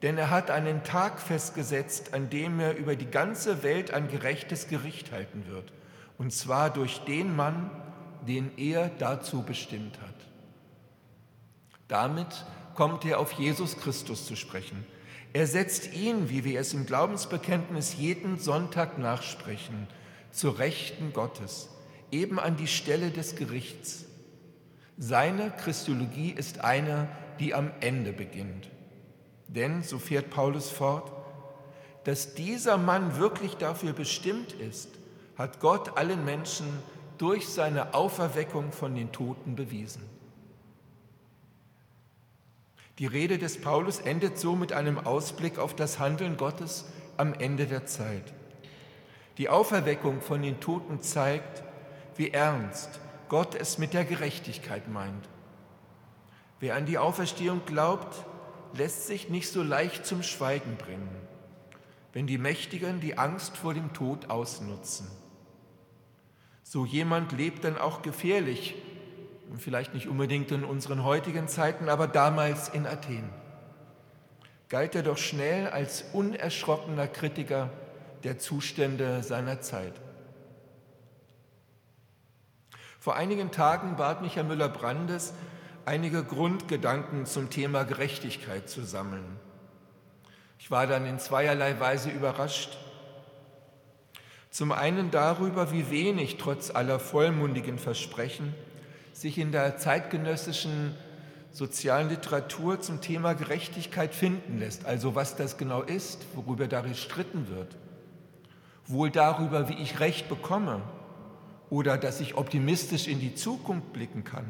denn 0.03 0.19
er 0.19 0.29
hat 0.29 0.51
einen 0.51 0.85
Tag 0.85 1.19
festgesetzt, 1.19 2.13
an 2.13 2.29
dem 2.29 2.61
er 2.61 2.77
über 2.77 2.95
die 2.95 3.11
ganze 3.11 3.63
Welt 3.63 3.91
ein 3.91 4.09
gerechtes 4.09 4.69
Gericht 4.69 5.13
halten 5.13 5.47
wird, 5.47 5.73
und 6.21 6.35
zwar 6.35 6.69
durch 6.69 6.99
den 7.07 7.35
Mann, 7.35 7.71
den 8.29 8.51
er 8.59 8.91
dazu 8.91 9.43
bestimmt 9.43 9.99
hat. 10.03 10.15
Damit 11.89 12.45
kommt 12.75 13.07
er 13.07 13.19
auf 13.19 13.33
Jesus 13.33 13.79
Christus 13.79 14.27
zu 14.27 14.37
sprechen. 14.37 14.85
Er 15.33 15.47
setzt 15.47 15.95
ihn, 15.95 16.29
wie 16.29 16.45
wir 16.45 16.61
es 16.61 16.75
im 16.75 16.85
Glaubensbekenntnis 16.85 17.97
jeden 17.97 18.39
Sonntag 18.39 18.99
nachsprechen, 18.99 19.89
zur 20.31 20.59
Rechten 20.59 21.15
Gottes, 21.15 21.71
eben 22.13 22.39
an 22.39 22.59
die 22.59 22.67
Stelle 22.67 23.11
des 23.11 23.35
Gerichts. 23.35 24.05
Seine 24.99 25.51
Christologie 25.51 26.33
ist 26.33 26.61
eine, 26.61 27.09
die 27.39 27.55
am 27.55 27.71
Ende 27.81 28.13
beginnt. 28.13 28.69
Denn, 29.49 29.83
so 29.83 29.99
fährt 29.99 30.29
Paulus 30.29 30.69
fort, 30.69 31.13
dass 32.05 32.35
dieser 32.35 32.77
Mann 32.77 33.17
wirklich 33.17 33.55
dafür 33.55 33.95
bestimmt 33.95 34.53
ist, 34.53 35.00
hat 35.41 35.59
Gott 35.59 35.97
allen 35.97 36.23
Menschen 36.27 36.67
durch 37.17 37.49
seine 37.49 37.95
Auferweckung 37.95 38.73
von 38.73 38.95
den 38.95 39.11
Toten 39.11 39.57
bewiesen. 39.57 40.03
Die 42.99 43.07
Rede 43.07 43.39
des 43.39 43.59
Paulus 43.59 44.01
endet 44.01 44.39
so 44.39 44.55
mit 44.55 44.75
einem 44.75 44.99
Ausblick 44.99 45.59
auf 45.59 45.75
das 45.75 45.99
Handeln 45.99 46.37
Gottes 46.37 46.85
am 47.17 47.33
Ende 47.33 47.67
der 47.67 47.87
Zeit. 47.87 48.35
Die 49.39 49.49
Auferweckung 49.49 50.21
von 50.21 50.43
den 50.43 50.61
Toten 50.61 51.01
zeigt, 51.01 51.63
wie 52.17 52.33
ernst 52.33 53.01
Gott 53.31 53.55
es 53.55 53.79
mit 53.79 53.95
der 53.95 54.05
Gerechtigkeit 54.05 54.89
meint. 54.89 55.27
Wer 56.59 56.75
an 56.75 56.85
die 56.85 56.99
Auferstehung 56.99 57.63
glaubt, 57.65 58.27
lässt 58.75 59.07
sich 59.07 59.31
nicht 59.31 59.49
so 59.49 59.63
leicht 59.63 60.05
zum 60.05 60.23
Schweigen 60.23 60.77
bringen, 60.77 61.17
wenn 62.13 62.27
die 62.27 62.37
Mächtigen 62.37 63.01
die 63.01 63.17
Angst 63.17 63.57
vor 63.57 63.73
dem 63.73 63.95
Tod 63.95 64.29
ausnutzen. 64.29 65.07
So 66.71 66.85
jemand 66.85 67.33
lebt 67.33 67.65
dann 67.65 67.77
auch 67.77 68.01
gefährlich, 68.01 68.77
vielleicht 69.59 69.93
nicht 69.93 70.07
unbedingt 70.07 70.53
in 70.53 70.63
unseren 70.63 71.03
heutigen 71.03 71.49
Zeiten, 71.49 71.89
aber 71.89 72.07
damals 72.07 72.69
in 72.69 72.87
Athen. 72.87 73.29
Galt 74.69 74.95
er 74.95 75.03
doch 75.03 75.19
schnell 75.19 75.67
als 75.67 76.05
unerschrockener 76.13 77.09
Kritiker 77.09 77.71
der 78.23 78.39
Zustände 78.39 79.25
seiner 79.25 79.61
Zeit. 79.61 79.95
Vor 83.01 83.17
einigen 83.17 83.51
Tagen 83.51 83.97
bat 83.97 84.23
mich 84.23 84.37
Herr 84.37 84.45
Müller-Brandes, 84.45 85.35
einige 85.87 86.23
Grundgedanken 86.23 87.27
zum 87.27 87.51
Thema 87.51 87.83
Gerechtigkeit 87.83 88.69
zu 88.69 88.85
sammeln. 88.85 89.41
Ich 90.61 90.71
war 90.71 90.87
dann 90.87 91.05
in 91.05 91.19
zweierlei 91.19 91.81
Weise 91.81 92.11
überrascht. 92.11 92.79
Zum 94.51 94.73
einen 94.73 95.13
darüber, 95.13 95.73
wie 95.73 95.91
wenig 95.91 96.37
trotz 96.37 96.71
aller 96.71 96.99
vollmundigen 96.99 97.79
Versprechen 97.79 98.55
sich 99.13 99.39
in 99.39 99.53
der 99.53 99.79
zeitgenössischen 99.79 100.95
sozialen 101.53 102.09
Literatur 102.09 102.81
zum 102.81 103.01
Thema 103.01 103.35
Gerechtigkeit 103.35 104.15
finden 104.15 104.59
lässt, 104.59 104.87
also 104.87 105.15
was 105.15 105.37
das 105.37 105.57
genau 105.57 105.83
ist, 105.83 106.27
worüber 106.35 106.67
da 106.69 106.81
gestritten 106.81 107.49
wird. 107.49 107.77
Wohl 108.87 109.11
darüber, 109.11 109.69
wie 109.69 109.75
ich 109.75 110.01
Recht 110.01 110.29
bekomme 110.29 110.83
oder 111.69 111.97
dass 111.97 112.21
ich 112.21 112.37
optimistisch 112.37 113.07
in 113.07 113.21
die 113.21 113.35
Zukunft 113.37 113.93
blicken 113.93 114.25
kann 114.25 114.47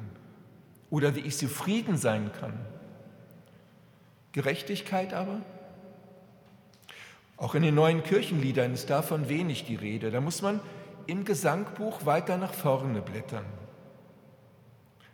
oder 0.89 1.15
wie 1.15 1.21
ich 1.21 1.37
zufrieden 1.37 1.99
sein 1.99 2.31
kann. 2.41 2.55
Gerechtigkeit 4.33 5.13
aber? 5.13 5.41
Auch 7.41 7.55
in 7.55 7.63
den 7.63 7.75
neuen 7.75 8.03
Kirchenliedern 8.03 8.75
ist 8.75 8.91
davon 8.91 9.31
wenig 9.31 9.65
die 9.65 9.75
Rede. 9.75 10.11
Da 10.11 10.21
muss 10.21 10.43
man 10.43 10.61
im 11.07 11.25
Gesangbuch 11.25 12.05
weiter 12.05 12.37
nach 12.37 12.53
vorne 12.53 13.01
blättern. 13.01 13.47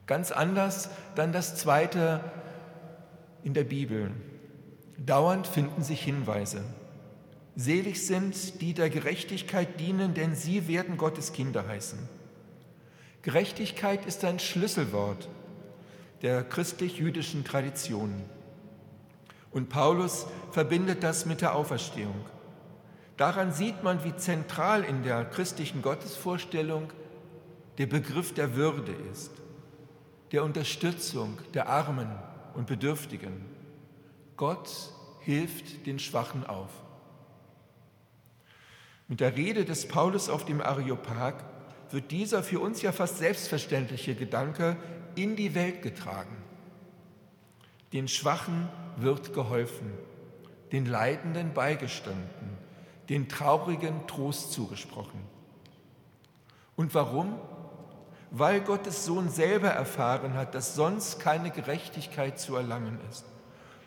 Ganz 0.06 0.32
anders 0.32 0.90
dann 1.14 1.32
das 1.32 1.56
zweite 1.56 2.20
in 3.44 3.54
der 3.54 3.62
Bibel. 3.62 4.10
Dauernd 4.98 5.46
finden 5.46 5.84
sich 5.84 6.02
Hinweise. 6.02 6.64
Selig 7.54 8.04
sind, 8.04 8.60
die 8.60 8.74
der 8.74 8.90
Gerechtigkeit 8.90 9.78
dienen, 9.78 10.12
denn 10.14 10.34
sie 10.34 10.66
werden 10.66 10.96
Gottes 10.96 11.32
Kinder 11.32 11.68
heißen. 11.68 12.08
Gerechtigkeit 13.22 14.04
ist 14.04 14.24
ein 14.24 14.40
Schlüsselwort 14.40 15.28
der 16.22 16.42
christlich-jüdischen 16.42 17.44
Tradition. 17.44 18.22
Und 19.57 19.71
Paulus 19.71 20.27
verbindet 20.51 21.03
das 21.03 21.25
mit 21.25 21.40
der 21.40 21.55
Auferstehung. 21.55 22.27
Daran 23.16 23.53
sieht 23.53 23.83
man, 23.83 24.05
wie 24.05 24.14
zentral 24.14 24.85
in 24.85 25.03
der 25.03 25.25
christlichen 25.25 25.81
Gottesvorstellung 25.81 26.92
der 27.79 27.87
Begriff 27.87 28.35
der 28.35 28.55
Würde 28.55 28.92
ist, 29.11 29.31
der 30.31 30.45
Unterstützung 30.45 31.38
der 31.55 31.71
Armen 31.71 32.11
und 32.53 32.66
Bedürftigen. 32.66 33.47
Gott 34.37 34.69
hilft 35.21 35.87
den 35.87 35.98
Schwachen 36.00 36.44
auf. 36.44 36.69
Mit 39.09 39.21
der 39.21 39.38
Rede 39.38 39.65
des 39.65 39.88
Paulus 39.88 40.29
auf 40.29 40.44
dem 40.44 40.61
Areopag 40.61 41.33
wird 41.92 42.11
dieser 42.11 42.42
für 42.42 42.61
uns 42.61 42.83
ja 42.83 42.92
fast 42.92 43.17
selbstverständliche 43.17 44.17
Gedanke 44.17 44.77
in 45.15 45.35
die 45.35 45.54
Welt 45.54 45.81
getragen. 45.81 46.46
Den 47.97 48.09
Schwachen 48.09 48.69
wird 48.99 49.33
geholfen, 49.33 49.90
den 50.71 50.85
Leidenden 50.85 51.55
beigestanden, 51.55 52.59
den 53.09 53.27
Traurigen 53.27 54.07
Trost 54.07 54.53
zugesprochen. 54.53 55.19
Und 56.77 56.94
warum? 56.94 57.38
Weil 58.31 58.61
Gottes 58.61 59.07
Sohn 59.07 59.31
selber 59.31 59.71
erfahren 59.71 60.35
hat, 60.35 60.55
dass 60.55 60.75
sonst 60.75 61.21
keine 61.21 61.51
Gerechtigkeit 61.51 62.38
zu 62.38 62.55
erlangen 62.55 63.01
ist 63.09 63.25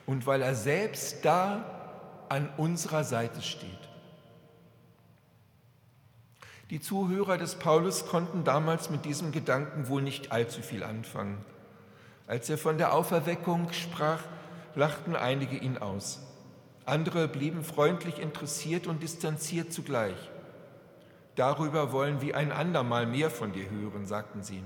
und 0.07 0.25
weil 0.25 0.41
er 0.41 0.55
selbst 0.55 1.23
da 1.23 2.25
an 2.29 2.49
unserer 2.57 3.03
Seite 3.03 3.43
steht. 3.43 3.69
Die 6.71 6.81
Zuhörer 6.81 7.37
des 7.37 7.53
Paulus 7.53 8.07
konnten 8.07 8.43
damals 8.43 8.89
mit 8.89 9.05
diesem 9.05 9.31
Gedanken 9.31 9.87
wohl 9.87 10.01
nicht 10.01 10.31
allzu 10.31 10.63
viel 10.63 10.83
anfangen. 10.83 11.45
Als 12.29 12.49
er 12.49 12.57
von 12.57 12.77
der 12.77 12.93
Auferweckung 12.93 13.73
sprach, 13.73 14.21
lachten 14.75 15.15
einige 15.15 15.57
ihn 15.57 15.79
aus. 15.79 16.19
Andere 16.85 17.27
blieben 17.27 17.63
freundlich 17.63 18.19
interessiert 18.19 18.87
und 18.87 19.03
distanziert 19.03 19.73
zugleich. 19.73 20.15
Darüber 21.35 21.91
wollen 21.91 22.21
wir 22.21 22.37
ein 22.37 22.51
andermal 22.51 23.05
mehr 23.05 23.31
von 23.31 23.51
dir 23.51 23.69
hören, 23.69 24.05
sagten 24.05 24.43
sie. 24.43 24.63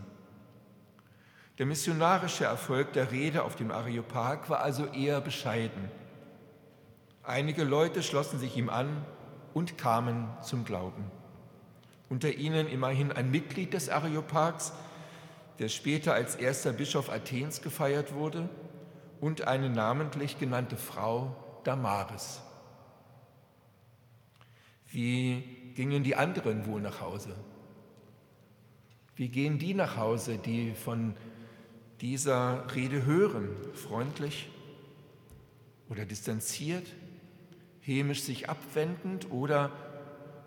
Der 1.58 1.66
missionarische 1.66 2.44
Erfolg 2.46 2.94
der 2.94 3.12
Rede 3.12 3.44
auf 3.44 3.56
dem 3.56 3.72
Areopag 3.72 4.50
war 4.50 4.60
also 4.60 4.86
eher 4.88 5.22
bescheiden. 5.22 5.90
Einige 7.24 7.64
Leute 7.64 8.04
schlossen 8.04 8.40
sich 8.40 8.58
ihm 8.58 8.70
an 8.70 9.06
und 9.54 9.78
kamen 9.78 10.28
zum 10.42 10.66
Glauben 10.66 11.10
unter 12.14 12.32
ihnen 12.32 12.68
immerhin 12.68 13.12
ein 13.12 13.32
Mitglied 13.32 13.74
des 13.74 13.90
Areopags, 13.90 14.72
der 15.60 15.70
später 15.70 16.14
als 16.14 16.36
erster 16.36 16.74
Bischof 16.74 17.10
Athens 17.10 17.62
gefeiert 17.62 18.14
wurde, 18.14 18.50
und 19.24 19.48
eine 19.48 19.70
namentlich 19.70 20.38
genannte 20.38 20.76
Frau, 20.76 21.34
Damaris. 21.64 22.42
Wie 24.88 25.42
gingen 25.76 26.04
die 26.04 26.18
anderen 26.18 26.66
wohl 26.66 26.82
nach 26.82 27.00
Hause? 27.00 27.34
Wie 29.16 29.30
gehen 29.30 29.60
die 29.60 29.74
nach 29.74 29.96
Hause, 29.96 30.38
die 30.38 30.74
von 30.74 31.16
dieser 32.02 32.76
Rede 32.76 33.06
hören? 33.06 33.56
Freundlich 33.74 34.50
oder 35.88 36.04
distanziert, 36.06 36.88
hämisch 37.80 38.24
sich 38.24 38.50
abwendend 38.50 39.32
oder 39.32 39.72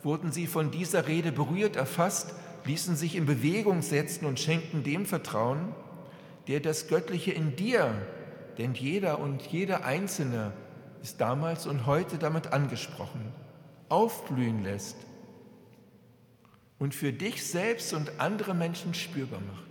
wurden 0.03 0.33
sie 0.33 0.47
von 0.47 0.71
dieser 0.71 1.07
Rede 1.09 1.33
berührt, 1.33 1.77
erfasst, 1.77 2.35
ließen 2.67 2.97
sich 2.97 3.17
in 3.17 3.27
Bewegung 3.27 3.83
setzen 3.83 4.27
und 4.27 4.41
schenkten 4.41 4.83
dem 4.83 5.07
Vertrauen, 5.07 5.75
der 6.49 6.61
das 6.61 6.89
Göttliche 6.89 7.33
in 7.33 7.57
dir, 7.57 7.95
denn 8.59 8.75
jeder 8.75 9.19
und 9.19 9.43
jede 9.43 9.85
Einzelne 9.85 10.53
ist 11.03 11.21
damals 11.21 11.67
und 11.67 11.87
heute 11.87 12.19
damit 12.19 12.53
angesprochen, 12.53 13.33
aufblühen 13.89 14.63
lässt 14.63 14.97
und 16.79 16.95
für 16.95 17.13
dich 17.13 17.47
selbst 17.47 17.93
und 17.93 18.21
andere 18.21 18.55
Menschen 18.55 18.95
spürbar 18.95 19.41
macht. 19.41 19.65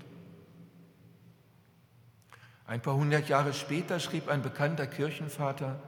Ein 2.67 2.81
paar 2.81 2.95
hundert 2.95 3.29
Jahre 3.29 3.53
später 3.53 3.99
schrieb 3.99 4.27
ein 4.27 4.41
bekannter 4.41 4.87
Kirchenvater, 4.87 5.79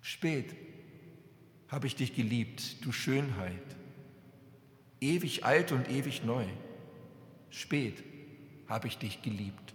Spät 0.00 0.54
habe 1.68 1.86
ich 1.86 1.96
dich 1.96 2.14
geliebt, 2.14 2.82
du 2.84 2.92
Schönheit, 2.92 3.76
ewig 5.00 5.44
alt 5.44 5.72
und 5.72 5.88
ewig 5.90 6.24
neu. 6.24 6.44
Spät 7.50 8.02
habe 8.68 8.88
ich 8.88 8.98
dich 8.98 9.22
geliebt. 9.22 9.74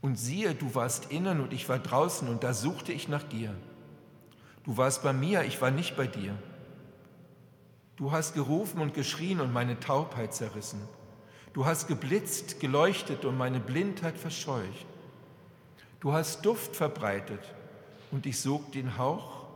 Und 0.00 0.16
siehe, 0.16 0.54
du 0.54 0.74
warst 0.74 1.10
innen 1.10 1.40
und 1.40 1.52
ich 1.52 1.68
war 1.68 1.78
draußen 1.78 2.28
und 2.28 2.44
da 2.44 2.54
suchte 2.54 2.92
ich 2.92 3.08
nach 3.08 3.24
dir. 3.24 3.54
Du 4.64 4.76
warst 4.76 5.02
bei 5.02 5.12
mir, 5.12 5.44
ich 5.44 5.60
war 5.60 5.70
nicht 5.70 5.96
bei 5.96 6.06
dir. 6.06 6.36
Du 7.96 8.12
hast 8.12 8.34
gerufen 8.34 8.80
und 8.80 8.94
geschrien 8.94 9.40
und 9.40 9.52
meine 9.52 9.80
Taubheit 9.80 10.32
zerrissen. 10.32 10.80
Du 11.52 11.66
hast 11.66 11.88
geblitzt, 11.88 12.60
geleuchtet 12.60 13.24
und 13.24 13.36
meine 13.36 13.58
Blindheit 13.58 14.16
verscheucht. 14.16 14.86
Du 15.98 16.12
hast 16.12 16.42
Duft 16.42 16.76
verbreitet 16.76 17.40
und 18.12 18.24
ich 18.26 18.38
sog 18.40 18.70
den 18.70 18.98
Hauch 18.98 19.46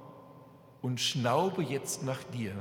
und 0.80 1.01
schnaube 1.01 1.62
jetzt 1.62 2.03
nach 2.03 2.22
dir. 2.24 2.53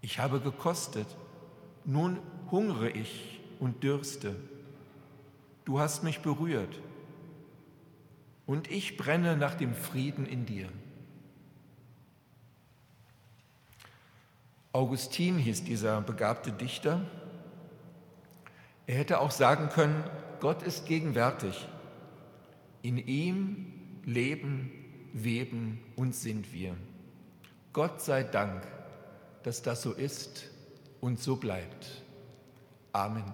Ich 0.00 0.18
habe 0.18 0.40
gekostet, 0.40 1.06
nun 1.84 2.18
hungere 2.50 2.90
ich 2.90 3.40
und 3.58 3.82
dürste. 3.82 4.36
Du 5.64 5.80
hast 5.80 6.02
mich 6.02 6.20
berührt 6.20 6.80
und 8.46 8.70
ich 8.70 8.96
brenne 8.96 9.36
nach 9.36 9.54
dem 9.54 9.74
Frieden 9.74 10.24
in 10.24 10.46
dir. 10.46 10.68
Augustin 14.72 15.38
hieß 15.38 15.64
dieser 15.64 16.00
begabte 16.00 16.52
Dichter. 16.52 17.02
Er 18.86 18.96
hätte 18.96 19.20
auch 19.20 19.30
sagen 19.30 19.68
können, 19.68 20.04
Gott 20.40 20.62
ist 20.62 20.86
gegenwärtig. 20.86 21.68
In 22.82 22.96
ihm 22.96 23.72
leben, 24.04 24.70
weben 25.12 25.82
und 25.96 26.14
sind 26.14 26.52
wir. 26.52 26.76
Gott 27.72 28.00
sei 28.00 28.22
Dank, 28.22 28.62
dass 29.42 29.62
das 29.62 29.82
so 29.82 29.92
ist 29.92 30.44
und 31.00 31.20
so 31.20 31.36
bleibt. 31.36 31.86
Amen. 32.92 33.32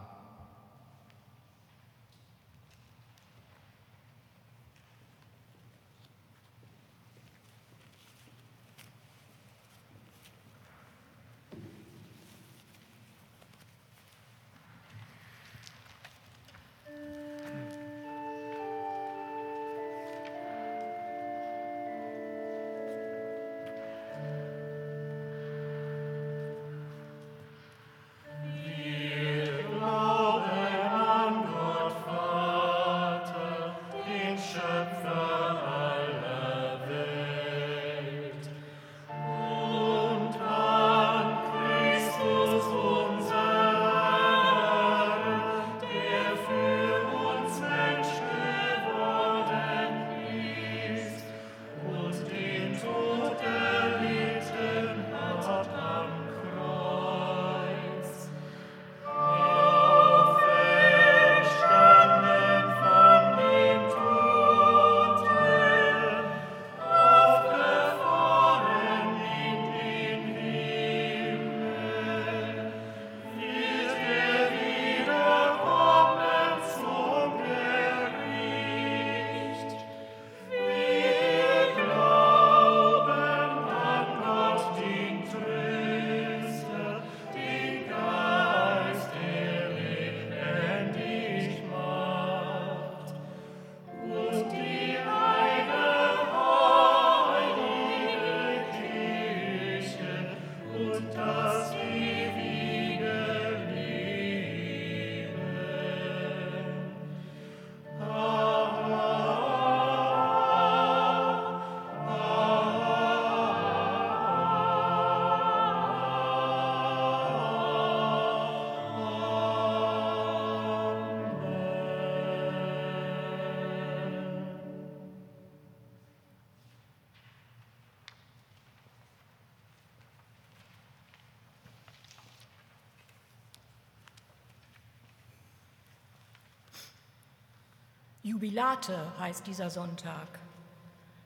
Jubilate 138.35 139.17
heißt 139.21 139.47
dieser 139.47 139.71
Sonntag. 139.71 140.27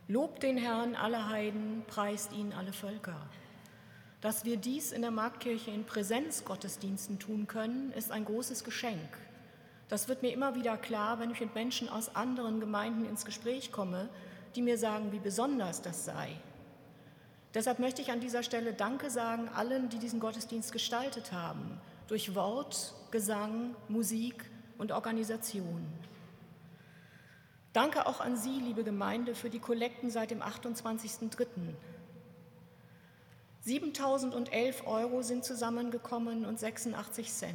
Lobt 0.08 0.42
den 0.42 0.58
Herrn 0.58 0.94
alle 0.94 1.30
Heiden, 1.30 1.82
preist 1.86 2.34
ihn 2.34 2.52
alle 2.52 2.74
Völker. 2.74 3.16
Dass 4.20 4.44
wir 4.44 4.58
dies 4.58 4.92
in 4.92 5.00
der 5.00 5.10
Marktkirche 5.10 5.70
in 5.70 5.86
Präsenzgottesdiensten 5.86 7.18
tun 7.18 7.46
können, 7.46 7.92
ist 7.92 8.12
ein 8.12 8.26
großes 8.26 8.62
Geschenk. 8.62 9.08
Das 9.88 10.08
wird 10.08 10.20
mir 10.20 10.34
immer 10.34 10.54
wieder 10.54 10.76
klar, 10.76 11.18
wenn 11.18 11.30
ich 11.30 11.40
mit 11.40 11.54
Menschen 11.54 11.88
aus 11.88 12.14
anderen 12.14 12.60
Gemeinden 12.60 13.06
ins 13.06 13.24
Gespräch 13.24 13.72
komme, 13.72 14.10
die 14.54 14.60
mir 14.60 14.76
sagen, 14.76 15.10
wie 15.10 15.18
besonders 15.18 15.80
das 15.80 16.04
sei. 16.04 16.28
Deshalb 17.54 17.78
möchte 17.78 18.02
ich 18.02 18.12
an 18.12 18.20
dieser 18.20 18.42
Stelle 18.42 18.74
Danke 18.74 19.08
sagen 19.08 19.48
allen, 19.48 19.88
die 19.88 19.98
diesen 19.98 20.20
Gottesdienst 20.20 20.72
gestaltet 20.72 21.32
haben, 21.32 21.80
durch 22.06 22.34
Wort, 22.34 22.92
Gesang, 23.10 23.74
Musik 23.88 24.44
und 24.76 24.92
Organisation. 24.92 25.86
Danke 27.78 28.06
auch 28.06 28.18
an 28.18 28.36
Sie, 28.36 28.58
liebe 28.58 28.82
Gemeinde, 28.82 29.36
für 29.36 29.50
die 29.50 29.60
Kollekten 29.60 30.10
seit 30.10 30.32
dem 30.32 30.42
28.03. 30.42 31.46
7011 33.60 34.84
Euro 34.84 35.22
sind 35.22 35.44
zusammengekommen 35.44 36.44
und 36.44 36.58
86 36.58 37.32
Cent. 37.32 37.54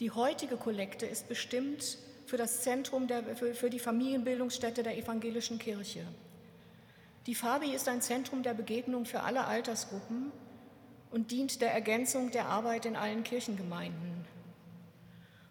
Die 0.00 0.10
heutige 0.10 0.58
Kollekte 0.58 1.06
ist 1.06 1.30
bestimmt 1.30 1.96
für 2.26 2.36
das 2.36 2.60
Zentrum 2.60 3.06
der, 3.06 3.22
für, 3.36 3.54
für 3.54 3.70
die 3.70 3.78
Familienbildungsstätte 3.78 4.82
der 4.82 4.98
evangelischen 4.98 5.58
Kirche. 5.58 6.04
Die 7.24 7.34
Fabi 7.34 7.72
ist 7.72 7.88
ein 7.88 8.02
Zentrum 8.02 8.42
der 8.42 8.52
Begegnung 8.52 9.06
für 9.06 9.20
alle 9.20 9.46
Altersgruppen 9.46 10.30
und 11.10 11.30
dient 11.30 11.62
der 11.62 11.72
Ergänzung 11.72 12.32
der 12.32 12.50
Arbeit 12.50 12.84
in 12.84 12.96
allen 12.96 13.24
Kirchengemeinden. 13.24 14.26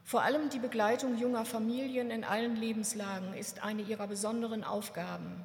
Vor 0.04 0.24
allem 0.24 0.50
die 0.50 0.60
Begleitung 0.60 1.18
junger 1.18 1.46
Familien 1.46 2.12
in 2.12 2.24
allen 2.24 2.56
Lebenslagen 2.56 3.34
ist 3.34 3.64
eine 3.64 3.82
ihrer 3.82 4.08
besonderen 4.08 4.64
Aufgaben. 4.64 5.44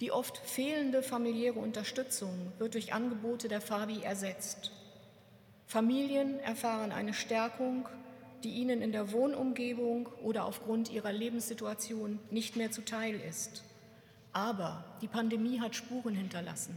Die 0.00 0.12
oft 0.12 0.38
fehlende 0.38 1.02
familiäre 1.02 1.58
Unterstützung 1.58 2.52
wird 2.58 2.74
durch 2.74 2.92
Angebote 2.92 3.48
der 3.48 3.60
Fabi 3.60 4.02
ersetzt. 4.02 4.70
Familien 5.66 6.38
erfahren 6.40 6.92
eine 6.92 7.14
Stärkung, 7.14 7.88
die 8.44 8.50
ihnen 8.50 8.80
in 8.80 8.92
der 8.92 9.12
Wohnumgebung 9.12 10.08
oder 10.22 10.44
aufgrund 10.44 10.90
ihrer 10.90 11.12
Lebenssituation 11.12 12.20
nicht 12.30 12.56
mehr 12.56 12.70
zuteil 12.70 13.20
ist. 13.20 13.64
Aber 14.32 14.84
die 15.02 15.08
Pandemie 15.08 15.60
hat 15.60 15.74
Spuren 15.74 16.14
hinterlassen. 16.14 16.76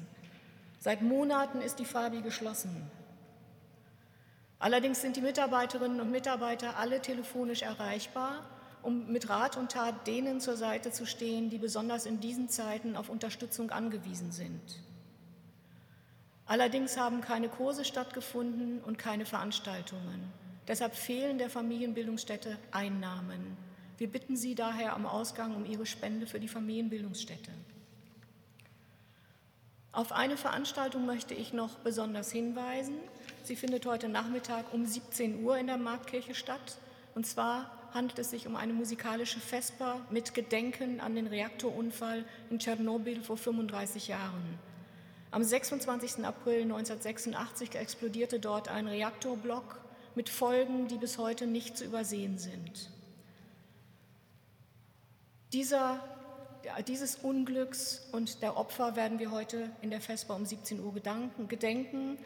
Seit 0.79 1.03
Monaten 1.03 1.61
ist 1.61 1.77
die 1.77 1.85
Fabi 1.85 2.21
geschlossen. 2.21 2.89
Allerdings 4.61 5.01
sind 5.01 5.15
die 5.15 5.21
Mitarbeiterinnen 5.21 5.99
und 5.99 6.11
Mitarbeiter 6.11 6.77
alle 6.77 7.01
telefonisch 7.01 7.63
erreichbar, 7.63 8.45
um 8.83 9.11
mit 9.11 9.27
Rat 9.27 9.57
und 9.57 9.71
Tat 9.71 10.05
denen 10.05 10.39
zur 10.39 10.55
Seite 10.55 10.91
zu 10.91 11.07
stehen, 11.07 11.49
die 11.49 11.57
besonders 11.57 12.05
in 12.05 12.19
diesen 12.19 12.47
Zeiten 12.47 12.95
auf 12.95 13.09
Unterstützung 13.09 13.71
angewiesen 13.71 14.31
sind. 14.31 14.61
Allerdings 16.45 16.95
haben 16.95 17.21
keine 17.21 17.49
Kurse 17.49 17.83
stattgefunden 17.83 18.81
und 18.81 18.99
keine 18.99 19.25
Veranstaltungen. 19.25 20.31
Deshalb 20.67 20.93
fehlen 20.93 21.39
der 21.39 21.49
Familienbildungsstätte 21.49 22.55
Einnahmen. 22.71 23.57
Wir 23.97 24.11
bitten 24.11 24.35
Sie 24.35 24.53
daher 24.53 24.93
am 24.93 25.07
Ausgang 25.07 25.55
um 25.55 25.65
Ihre 25.65 25.87
Spende 25.87 26.27
für 26.27 26.39
die 26.39 26.47
Familienbildungsstätte. 26.47 27.51
Auf 29.91 30.11
eine 30.11 30.37
Veranstaltung 30.37 31.07
möchte 31.07 31.33
ich 31.33 31.51
noch 31.51 31.79
besonders 31.79 32.31
hinweisen. 32.31 32.95
Sie 33.43 33.55
findet 33.55 33.87
heute 33.87 34.07
Nachmittag 34.07 34.71
um 34.71 34.85
17 34.85 35.43
Uhr 35.43 35.57
in 35.57 35.65
der 35.65 35.77
Marktkirche 35.77 36.35
statt. 36.35 36.77
Und 37.15 37.25
zwar 37.25 37.71
handelt 37.91 38.19
es 38.19 38.29
sich 38.29 38.45
um 38.45 38.55
eine 38.55 38.71
musikalische 38.71 39.39
Vesper 39.39 39.99
mit 40.11 40.35
Gedenken 40.35 40.99
an 40.99 41.15
den 41.15 41.25
Reaktorunfall 41.25 42.23
in 42.51 42.59
Tschernobyl 42.59 43.23
vor 43.23 43.37
35 43.37 44.09
Jahren. 44.09 44.59
Am 45.31 45.43
26. 45.43 46.23
April 46.23 46.61
1986 46.63 47.75
explodierte 47.75 48.39
dort 48.39 48.67
ein 48.67 48.87
Reaktorblock 48.87 49.79
mit 50.13 50.29
Folgen, 50.29 50.87
die 50.87 50.97
bis 50.97 51.17
heute 51.17 51.47
nicht 51.47 51.77
zu 51.77 51.85
übersehen 51.85 52.37
sind. 52.37 52.89
Dieser, 55.51 55.99
dieses 56.87 57.15
Unglücks 57.15 58.07
und 58.11 58.43
der 58.43 58.55
Opfer 58.55 58.95
werden 58.95 59.17
wir 59.17 59.31
heute 59.31 59.71
in 59.81 59.89
der 59.89 59.99
Vesper 59.99 60.35
um 60.35 60.45
17 60.45 60.79
Uhr 60.79 60.93
gedenken 60.93 62.17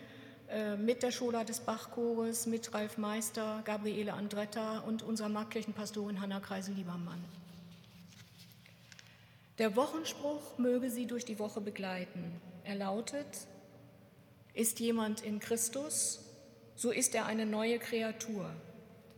mit 0.78 1.04
der 1.04 1.12
Schola 1.12 1.44
des 1.44 1.60
Bachchores, 1.60 2.46
mit 2.46 2.74
Ralf 2.74 2.98
Meister, 2.98 3.62
Gabriele 3.66 4.14
Andretta 4.14 4.80
und 4.80 5.02
unserer 5.02 5.30
Markkirchenpastorin 5.30 6.22
Hanna 6.22 6.40
Kreisel-Liebermann. 6.40 7.24
Der 9.58 9.76
Wochenspruch 9.76 10.58
möge 10.58 10.90
Sie 10.90 11.08
durch 11.08 11.26
die 11.26 11.40
Woche 11.40 11.62
begleiten. 11.62 12.40
Er 12.64 12.76
lautet, 12.76 13.48
ist 14.54 14.80
jemand 14.80 15.22
in 15.22 15.40
Christus, 15.40 16.20
so 16.76 16.92
ist 16.92 17.16
er 17.16 17.26
eine 17.26 17.46
neue 17.46 17.80
Kreatur. 17.80 18.50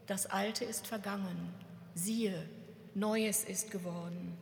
Das 0.05 0.27
Alte 0.27 0.63
ist 0.63 0.87
vergangen. 0.87 1.53
Siehe, 1.95 2.47
Neues 2.93 3.43
ist 3.43 3.71
geworden. 3.71 4.37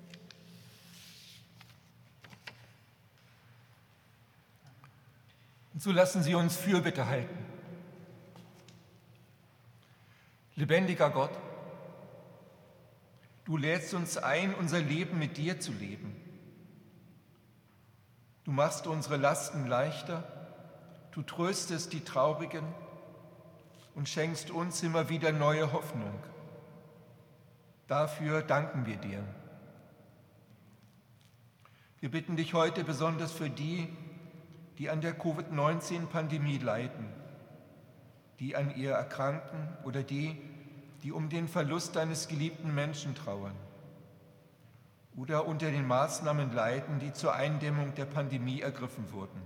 Und 5.76 5.82
so 5.82 5.92
lassen 5.92 6.24
Sie 6.24 6.34
uns 6.34 6.56
Fürbitte 6.56 7.06
halten. 7.08 7.38
Lebendiger 10.56 11.10
Gott, 11.10 11.38
du 13.44 13.58
lädst 13.58 13.94
uns 13.94 14.16
ein, 14.16 14.56
unser 14.56 14.80
Leben 14.80 15.20
mit 15.20 15.36
dir 15.36 15.60
zu 15.60 15.74
leben. 15.74 16.16
Du 18.46 18.52
machst 18.52 18.88
unsere 18.88 19.18
Lasten 19.18 19.68
leichter, 19.68 20.24
du 21.12 21.22
tröstest 21.24 21.92
die 21.92 22.06
Traurigen 22.06 22.64
und 23.96 24.08
schenkst 24.08 24.52
uns 24.52 24.82
immer 24.82 25.10
wieder 25.10 25.34
neue 25.34 25.74
Hoffnung. 25.74 26.24
Dafür 27.88 28.44
danken 28.44 28.86
wir 28.86 28.96
dir. 28.96 29.22
Wir 32.00 32.10
bitten 32.10 32.38
dich 32.38 32.54
heute 32.54 32.86
besonders 32.86 33.34
für 33.34 33.50
die, 33.50 33.90
die 34.78 34.90
an 34.90 35.02
der 35.02 35.14
Covid-19-Pandemie 35.14 36.58
leiden, 36.58 37.08
die 38.40 38.56
an 38.56 38.76
ihr 38.76 38.92
erkranken 38.92 39.70
oder 39.84 40.04
die, 40.04 40.38
die 41.04 41.12
um 41.12 41.30
den 41.30 41.48
Verlust 41.48 41.98
eines 41.98 42.28
geliebten 42.28 42.74
Menschen 42.74 43.16
trauern 43.16 43.56
oder 45.16 45.48
unter 45.48 45.72
den 45.72 45.88
Maßnahmen 45.88 46.54
leiden, 46.54 47.00
die 47.00 47.14
zur 47.14 47.34
Eindämmung 47.34 47.94
der 47.96 48.06
Pandemie 48.06 48.62
ergriffen 48.62 49.12
wurden. 49.14 49.42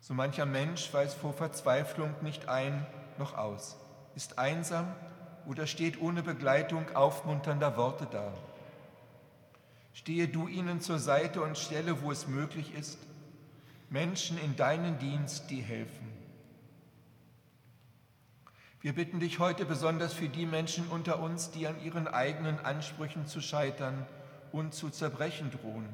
So 0.00 0.14
mancher 0.14 0.46
Mensch 0.46 0.92
weiß 0.92 1.14
vor 1.14 1.32
Verzweiflung 1.32 2.14
nicht 2.22 2.48
ein 2.48 2.86
noch 3.18 3.36
aus, 3.36 3.76
ist 4.14 4.38
einsam 4.38 4.86
oder 5.46 5.66
steht 5.66 6.00
ohne 6.00 6.22
Begleitung 6.22 6.84
aufmunternder 6.94 7.76
Worte 7.76 8.06
da. 8.10 8.32
Stehe 9.98 10.28
du 10.28 10.46
ihnen 10.46 10.80
zur 10.80 11.00
Seite 11.00 11.42
und 11.42 11.58
stelle, 11.58 12.02
wo 12.02 12.12
es 12.12 12.28
möglich 12.28 12.72
ist, 12.72 13.00
Menschen 13.90 14.38
in 14.38 14.54
deinen 14.54 14.96
Dienst, 15.00 15.50
die 15.50 15.60
helfen. 15.60 16.12
Wir 18.80 18.92
bitten 18.94 19.18
dich 19.18 19.40
heute 19.40 19.64
besonders 19.64 20.12
für 20.12 20.28
die 20.28 20.46
Menschen 20.46 20.86
unter 20.86 21.18
uns, 21.18 21.50
die 21.50 21.66
an 21.66 21.82
ihren 21.82 22.06
eigenen 22.06 22.60
Ansprüchen 22.60 23.26
zu 23.26 23.40
scheitern 23.40 24.06
und 24.52 24.72
zu 24.72 24.88
zerbrechen 24.88 25.50
drohen 25.50 25.88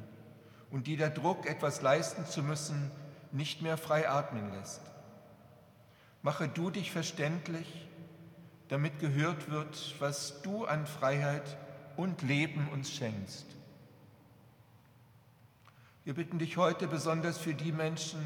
und 0.69 0.85
die 0.85 0.97
der 0.97 1.09
Druck, 1.09 1.47
etwas 1.47 1.81
leisten 1.81 2.27
zu 2.27 2.43
müssen, 2.43 2.91
nicht 3.31 3.63
mehr 3.63 3.75
frei 3.75 4.07
atmen 4.07 4.53
lässt. 4.53 4.81
Mache 6.21 6.47
du 6.47 6.69
dich 6.69 6.91
verständlich, 6.91 7.87
damit 8.67 8.99
gehört 8.99 9.49
wird, 9.49 9.95
was 9.97 10.43
du 10.43 10.65
an 10.65 10.85
Freiheit 10.85 11.57
und 11.97 12.21
Leben 12.21 12.67
uns 12.71 12.91
schenkst. 12.91 13.47
Wir 16.05 16.13
bitten 16.13 16.37
dich 16.37 16.55
heute 16.55 16.87
besonders 16.87 17.39
für 17.39 17.55
die 17.55 17.71
Menschen, 17.71 18.19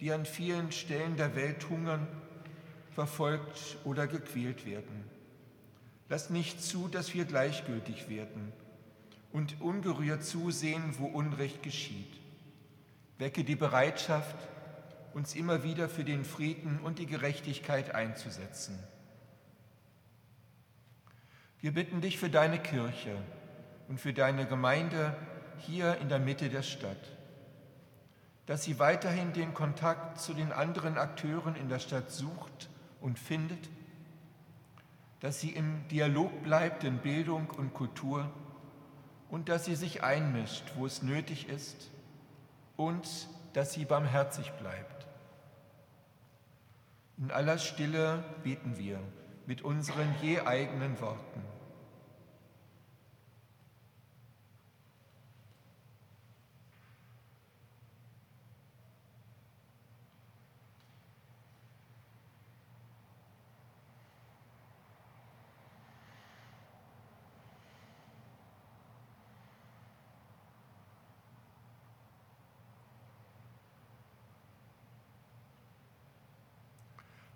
die 0.00 0.12
an 0.12 0.26
vielen 0.26 0.72
Stellen 0.72 1.16
der 1.16 1.36
Welt 1.36 1.68
hungern, 1.70 2.08
verfolgt 2.90 3.76
oder 3.84 4.08
gequält 4.08 4.66
werden. 4.66 5.04
Lass 6.08 6.30
nicht 6.30 6.60
zu, 6.60 6.88
dass 6.88 7.14
wir 7.14 7.24
gleichgültig 7.24 8.08
werden 8.08 8.52
und 9.32 9.60
ungerührt 9.60 10.24
zusehen, 10.24 10.82
wo 10.98 11.06
Unrecht 11.06 11.62
geschieht. 11.62 12.12
Wecke 13.18 13.44
die 13.44 13.54
Bereitschaft, 13.54 14.36
uns 15.14 15.36
immer 15.36 15.62
wieder 15.62 15.88
für 15.88 16.04
den 16.04 16.24
Frieden 16.24 16.80
und 16.80 16.98
die 16.98 17.06
Gerechtigkeit 17.06 17.94
einzusetzen. 17.94 18.76
Wir 21.60 21.72
bitten 21.72 22.00
dich 22.00 22.18
für 22.18 22.30
deine 22.30 22.58
Kirche 22.58 23.16
und 23.88 24.00
für 24.00 24.12
deine 24.12 24.46
Gemeinde, 24.46 25.16
hier 25.60 25.98
in 25.98 26.08
der 26.08 26.18
Mitte 26.18 26.48
der 26.48 26.62
Stadt, 26.62 26.96
dass 28.46 28.64
sie 28.64 28.78
weiterhin 28.78 29.32
den 29.32 29.54
Kontakt 29.54 30.20
zu 30.20 30.34
den 30.34 30.52
anderen 30.52 30.98
Akteuren 30.98 31.56
in 31.56 31.68
der 31.68 31.78
Stadt 31.78 32.10
sucht 32.10 32.68
und 33.00 33.18
findet, 33.18 33.68
dass 35.20 35.40
sie 35.40 35.50
im 35.50 35.86
Dialog 35.88 36.42
bleibt 36.42 36.84
in 36.84 36.98
Bildung 36.98 37.50
und 37.50 37.74
Kultur 37.74 38.30
und 39.28 39.48
dass 39.48 39.64
sie 39.64 39.74
sich 39.74 40.02
einmischt, 40.02 40.72
wo 40.76 40.86
es 40.86 41.02
nötig 41.02 41.48
ist 41.48 41.90
und 42.76 43.28
dass 43.52 43.72
sie 43.72 43.84
barmherzig 43.84 44.52
bleibt. 44.52 45.06
In 47.18 47.30
aller 47.30 47.58
Stille 47.58 48.22
beten 48.44 48.76
wir 48.76 49.00
mit 49.46 49.62
unseren 49.62 50.14
je 50.20 50.40
eigenen 50.40 51.00
Worten. 51.00 51.42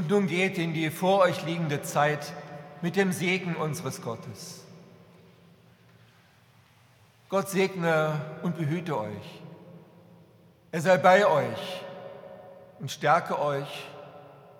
Und 0.00 0.08
nun 0.08 0.28
geht 0.28 0.56
in 0.56 0.72
die 0.72 0.88
vor 0.88 1.18
euch 1.18 1.44
liegende 1.44 1.82
Zeit 1.82 2.32
mit 2.80 2.96
dem 2.96 3.12
Segen 3.12 3.54
unseres 3.54 4.00
Gottes. 4.00 4.64
Gott 7.28 7.50
segne 7.50 8.18
und 8.42 8.56
behüte 8.56 8.98
euch. 8.98 9.42
Er 10.72 10.80
sei 10.80 10.96
bei 10.96 11.26
euch 11.26 11.82
und 12.78 12.90
stärke 12.90 13.38
euch 13.38 13.90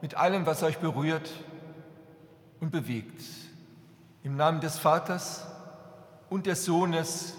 mit 0.03 0.15
allem, 0.15 0.45
was 0.45 0.63
euch 0.63 0.77
berührt 0.77 1.31
und 2.61 2.71
bewegt. 2.71 3.23
Im 4.23 4.37
Namen 4.37 4.61
des 4.61 4.79
Vaters 4.79 5.47
und 6.29 6.45
des 6.45 6.67
Sohnes 6.67 7.33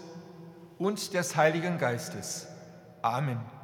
und 0.79 1.13
des 1.13 1.35
Heiligen 1.35 1.77
Geistes. 1.77 2.47
Amen. 3.03 3.60